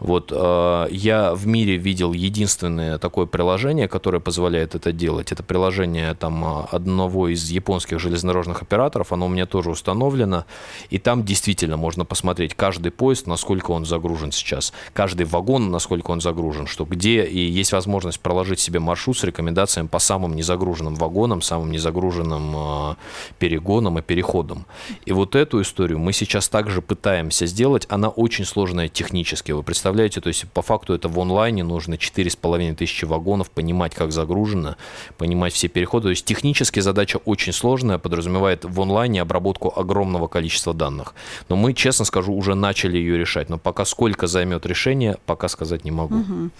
Вот 0.00 0.32
э, 0.34 0.86
я 0.90 1.34
в 1.34 1.46
мире 1.46 1.76
видел 1.76 2.12
единственное 2.12 2.98
такое 2.98 3.26
приложение, 3.26 3.88
которое 3.88 4.20
позволяет 4.20 4.74
это 4.74 4.92
делать. 4.92 5.32
Это 5.32 5.42
приложение 5.42 6.14
там 6.14 6.66
одного 6.70 7.28
из 7.28 7.50
японских 7.50 7.97
железнодорожных 7.98 8.62
операторов, 8.62 9.12
оно 9.12 9.26
у 9.26 9.28
меня 9.28 9.46
тоже 9.46 9.70
установлено, 9.70 10.44
и 10.90 10.98
там 10.98 11.24
действительно 11.24 11.76
можно 11.76 12.04
посмотреть 12.04 12.54
каждый 12.54 12.90
поезд, 12.92 13.26
насколько 13.26 13.70
он 13.70 13.84
загружен 13.84 14.32
сейчас, 14.32 14.72
каждый 14.92 15.26
вагон, 15.26 15.70
насколько 15.70 16.10
он 16.10 16.20
загружен, 16.20 16.66
что 16.66 16.84
где, 16.84 17.24
и 17.24 17.38
есть 17.38 17.72
возможность 17.72 18.20
проложить 18.20 18.60
себе 18.60 18.80
маршрут 18.80 19.18
с 19.18 19.24
рекомендациями 19.24 19.86
по 19.86 19.98
самым 19.98 20.34
незагруженным 20.36 20.94
вагонам, 20.94 21.42
самым 21.42 21.70
незагруженным 21.70 22.54
э, 22.54 22.94
перегонам 23.38 23.98
и 23.98 24.02
переходам. 24.02 24.66
И 25.06 25.12
вот 25.12 25.34
эту 25.34 25.60
историю 25.62 25.98
мы 25.98 26.12
сейчас 26.12 26.48
также 26.48 26.82
пытаемся 26.82 27.46
сделать, 27.46 27.86
она 27.88 28.08
очень 28.08 28.44
сложная 28.44 28.88
технически, 28.88 29.52
вы 29.52 29.62
представляете, 29.62 30.20
то 30.20 30.28
есть 30.28 30.44
по 30.52 30.62
факту 30.62 30.94
это 30.94 31.08
в 31.08 31.18
онлайне 31.18 31.64
нужно 31.64 31.94
4,5 31.94 32.74
тысячи 32.74 33.04
вагонов, 33.04 33.50
понимать, 33.50 33.94
как 33.94 34.12
загружено, 34.12 34.76
понимать 35.16 35.52
все 35.52 35.68
переходы. 35.68 36.04
То 36.04 36.10
есть 36.10 36.24
технически 36.24 36.80
задача 36.80 37.18
очень 37.24 37.52
сложная, 37.52 37.87
подразумевает 37.96 38.66
в 38.66 38.80
онлайне 38.80 39.22
обработку 39.22 39.72
огромного 39.74 40.28
количества 40.28 40.74
данных. 40.74 41.14
Но 41.48 41.56
мы, 41.56 41.72
честно 41.72 42.04
скажу, 42.04 42.34
уже 42.34 42.54
начали 42.54 42.98
ее 42.98 43.16
решать. 43.16 43.48
Но 43.48 43.56
пока 43.56 43.86
сколько 43.86 44.26
займет 44.26 44.66
решение, 44.66 45.16
пока 45.24 45.48
сказать 45.48 45.84
не 45.84 45.90
могу. 45.90 46.16
Угу. 46.16 46.50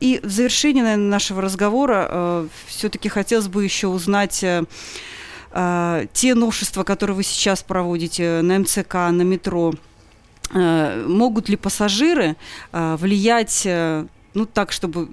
И 0.00 0.20
в 0.22 0.30
завершении 0.30 0.80
наверное, 0.80 1.10
нашего 1.10 1.42
разговора 1.42 2.08
э, 2.08 2.48
все-таки 2.66 3.08
хотелось 3.08 3.48
бы 3.48 3.64
еще 3.64 3.88
узнать... 3.88 4.42
Э, 4.42 4.64
э, 5.52 6.06
те 6.14 6.34
новшества, 6.34 6.84
которые 6.84 7.16
вы 7.16 7.24
сейчас 7.24 7.62
проводите 7.62 8.40
на 8.40 8.60
МЦК, 8.60 8.94
на 8.94 9.22
метро, 9.22 9.74
Э, 10.52 11.04
могут 11.06 11.48
ли 11.48 11.56
пассажиры 11.56 12.36
э, 12.72 12.96
влиять, 12.96 13.66
ну 14.34 14.46
так, 14.46 14.72
чтобы 14.72 15.08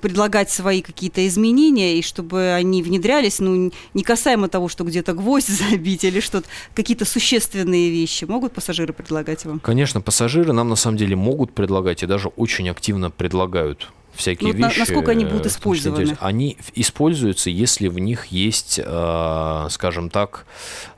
предлагать 0.00 0.50
свои 0.50 0.82
какие-то 0.82 1.26
изменения, 1.26 1.98
и 1.98 2.02
чтобы 2.02 2.52
они 2.52 2.82
внедрялись, 2.82 3.38
ну, 3.38 3.72
не 3.94 4.02
касаемо 4.02 4.48
того, 4.48 4.68
что 4.68 4.84
где-то 4.84 5.14
гвоздь 5.14 5.48
забить 5.70 6.04
или 6.04 6.20
что-то, 6.20 6.48
какие-то 6.74 7.04
существенные 7.04 7.90
вещи 7.90 8.24
могут 8.24 8.52
пассажиры 8.52 8.92
предлагать 8.92 9.44
вам? 9.44 9.60
Конечно, 9.60 10.00
пассажиры 10.00 10.52
нам 10.52 10.68
на 10.68 10.76
самом 10.76 10.96
деле 10.96 11.16
могут 11.16 11.52
предлагать 11.52 12.02
и 12.02 12.06
даже 12.06 12.28
очень 12.28 12.68
активно 12.68 13.10
предлагают 13.10 13.90
всякие 14.14 14.52
ну, 14.52 14.68
вещи. 14.68 14.78
насколько 14.78 15.10
они 15.10 15.24
будут 15.24 15.46
использованы? 15.46 16.16
Они 16.20 16.56
используются, 16.74 17.50
если 17.50 17.88
в 17.88 17.98
них 17.98 18.26
есть, 18.26 18.80
э, 18.82 19.66
скажем 19.70 20.10
так, 20.10 20.46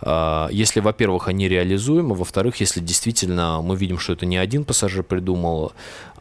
э, 0.00 0.48
если, 0.50 0.80
во-первых, 0.80 1.28
они 1.28 1.48
реализуемы, 1.48 2.14
во-вторых, 2.14 2.56
если 2.56 2.80
действительно 2.80 3.60
мы 3.62 3.76
видим, 3.76 3.98
что 3.98 4.12
это 4.12 4.26
не 4.26 4.36
один 4.36 4.64
пассажир 4.64 5.02
придумал, 5.02 5.72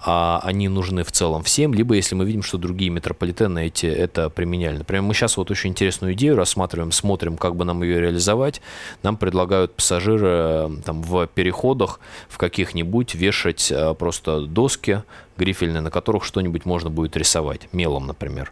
а 0.06 0.42
они 0.44 0.68
нужны 0.68 1.04
в 1.04 1.12
целом 1.12 1.44
всем, 1.44 1.74
либо 1.74 1.96
если 1.96 2.16
мы 2.16 2.26
видим, 2.26 2.44
что 2.44 2.58
другие 2.58 2.92
метрополитены 2.92 3.68
эти 3.68 3.86
это 3.86 4.30
применяли. 4.30 4.78
Например, 4.78 5.02
мы 5.04 5.14
сейчас 5.14 5.38
вот 5.38 5.50
очень 5.52 5.70
интересную 5.70 6.14
идею 6.14 6.36
рассматриваем, 6.36 6.92
смотрим, 6.92 7.38
как 7.38 7.56
бы 7.56 7.66
нам 7.66 7.84
ее 7.84 8.02
реализовать. 8.02 8.62
Нам 9.02 9.18
предлагают 9.18 9.76
пассажиры 9.76 10.28
э, 10.28 10.70
там, 10.86 11.02
в 11.02 11.28
переходах 11.28 12.00
в 12.28 12.38
каких-нибудь 12.38 13.16
вешать 13.16 13.72
просто 13.98 14.42
доски 14.42 15.04
грифельные, 15.38 15.82
на 15.82 15.92
которых 15.92 16.24
что-нибудь 16.24 16.66
можно 16.66 16.90
будет 16.90 17.18
рисовать, 17.18 17.68
мелом, 17.72 18.08
например. 18.08 18.52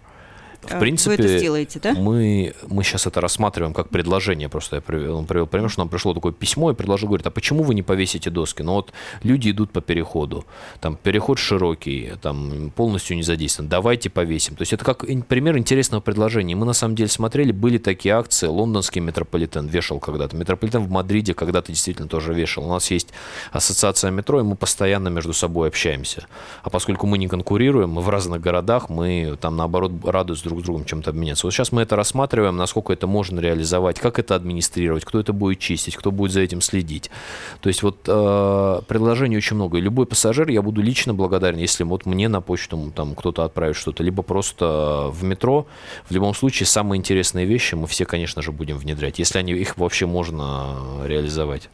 В 0.61 0.79
принципе, 0.79 1.15
Вы 1.17 1.23
это 1.23 1.37
сделаете, 1.37 1.79
да? 1.79 1.93
Мы, 1.93 2.53
мы 2.67 2.83
сейчас 2.83 3.07
это 3.07 3.19
рассматриваем 3.19 3.73
как 3.73 3.89
предложение. 3.89 4.47
Просто 4.47 4.77
я 4.77 4.81
привел, 4.81 5.17
он 5.17 5.25
привел 5.25 5.47
пример, 5.47 5.69
что 5.69 5.81
нам 5.81 5.89
пришло 5.89 6.13
такое 6.13 6.31
письмо 6.31 6.71
и 6.71 6.75
предложил, 6.75 7.07
говорит, 7.07 7.25
а 7.27 7.31
почему 7.31 7.63
вы 7.63 7.73
не 7.73 7.83
повесите 7.83 8.29
доски? 8.29 8.61
Ну 8.61 8.73
вот 8.73 8.93
люди 9.23 9.51
идут 9.51 9.71
по 9.71 9.81
переходу, 9.81 10.45
там 10.79 10.95
переход 10.95 11.39
широкий, 11.39 12.13
там 12.21 12.71
полностью 12.75 13.17
не 13.17 13.23
задействован, 13.23 13.69
давайте 13.69 14.09
повесим. 14.09 14.55
То 14.55 14.61
есть 14.61 14.73
это 14.73 14.85
как 14.85 15.05
пример 15.27 15.57
интересного 15.57 16.01
предложения. 16.01 16.55
Мы 16.55 16.65
на 16.65 16.73
самом 16.73 16.95
деле 16.95 17.09
смотрели, 17.09 17.51
были 17.51 17.77
такие 17.77 18.15
акции, 18.15 18.47
лондонский 18.47 19.01
метрополитен 19.01 19.67
вешал 19.67 19.99
когда-то, 19.99 20.35
метрополитен 20.35 20.83
в 20.83 20.89
Мадриде 20.89 21.33
когда-то 21.33 21.71
действительно 21.71 22.07
тоже 22.07 22.33
вешал. 22.33 22.65
У 22.65 22.69
нас 22.69 22.91
есть 22.91 23.09
ассоциация 23.51 24.11
метро, 24.11 24.39
и 24.39 24.43
мы 24.43 24.55
постоянно 24.55 25.09
между 25.09 25.33
собой 25.33 25.69
общаемся. 25.69 26.27
А 26.61 26.69
поскольку 26.69 27.07
мы 27.07 27.17
не 27.17 27.27
конкурируем, 27.27 27.89
мы 27.89 28.01
в 28.01 28.09
разных 28.09 28.41
городах, 28.41 28.89
мы 28.89 29.37
там 29.41 29.57
наоборот 29.57 29.91
радуются 30.03 30.50
друг 30.51 30.61
с 30.61 30.65
другом 30.65 30.85
чем-то 30.85 31.11
обменяться. 31.11 31.47
Вот 31.47 31.51
сейчас 31.53 31.71
мы 31.71 31.81
это 31.81 31.95
рассматриваем, 31.95 32.57
насколько 32.57 32.91
это 32.91 33.07
можно 33.07 33.39
реализовать, 33.39 33.99
как 33.99 34.19
это 34.19 34.35
администрировать, 34.35 35.05
кто 35.05 35.19
это 35.19 35.31
будет 35.31 35.59
чистить, 35.59 35.95
кто 35.95 36.11
будет 36.11 36.31
за 36.33 36.41
этим 36.41 36.59
следить. 36.59 37.09
То 37.61 37.69
есть 37.69 37.83
вот 37.83 37.99
э, 38.07 38.81
предложений 38.87 39.37
очень 39.37 39.55
много. 39.55 39.77
И 39.77 39.81
любой 39.81 40.05
пассажир, 40.05 40.49
я 40.49 40.61
буду 40.61 40.81
лично 40.81 41.13
благодарен, 41.13 41.57
если 41.57 41.85
вот 41.85 42.05
мне 42.05 42.27
на 42.27 42.41
почту 42.41 42.91
там 42.93 43.15
кто-то 43.15 43.45
отправит 43.45 43.77
что-то, 43.77 44.03
либо 44.03 44.23
просто 44.23 45.09
в 45.09 45.23
метро. 45.23 45.67
В 46.09 46.13
любом 46.13 46.33
случае, 46.33 46.67
самые 46.67 46.97
интересные 46.97 47.45
вещи 47.45 47.75
мы 47.75 47.87
все, 47.87 48.05
конечно 48.05 48.41
же, 48.41 48.51
будем 48.51 48.77
внедрять, 48.77 49.19
если 49.19 49.39
они, 49.39 49.53
их 49.53 49.77
вообще 49.77 50.05
можно 50.05 50.75
реализовать. 51.05 51.69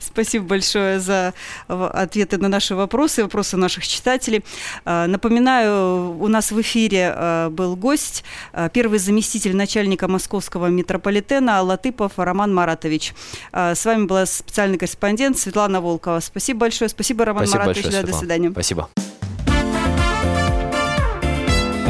Спасибо 0.00 0.46
большое 0.46 0.98
за 0.98 1.32
ответы 1.68 2.38
на 2.38 2.48
наши 2.48 2.74
вопросы, 2.74 3.22
вопросы 3.22 3.56
наших 3.56 3.86
читателей. 3.86 4.42
Напоминаю, 4.84 6.16
у 6.18 6.28
нас 6.28 6.50
в 6.50 6.60
эфире 6.60 7.48
был 7.50 7.76
гость, 7.76 8.15
а, 8.52 8.68
первый 8.68 8.98
заместитель 8.98 9.56
начальника 9.56 10.08
московского 10.08 10.66
метрополитена 10.66 11.62
Латыпов 11.62 12.12
Роман 12.16 12.54
Маратович. 12.54 13.14
С 13.52 13.84
вами 13.84 14.04
была 14.04 14.26
специальный 14.26 14.78
корреспондент 14.78 15.38
Светлана 15.38 15.80
Волкова. 15.80 16.20
Спасибо 16.20 16.60
большое. 16.60 16.88
Спасибо, 16.88 17.24
Роман 17.24 17.46
Спасибо 17.46 17.64
Маратович. 17.64 17.84
Большое, 17.84 18.02
да, 18.04 18.12
до 18.12 18.18
свидания. 18.18 18.50
Спасибо. 18.50 18.88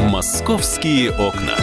Московские 0.09 1.11
окна. 1.11 1.55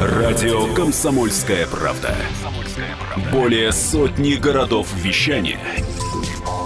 Радио 0.00 0.74
«Комсомольская 0.74 1.66
правда». 1.66 2.16
Более 3.30 3.72
сотни 3.72 4.34
городов 4.34 4.88
вещания 4.96 5.60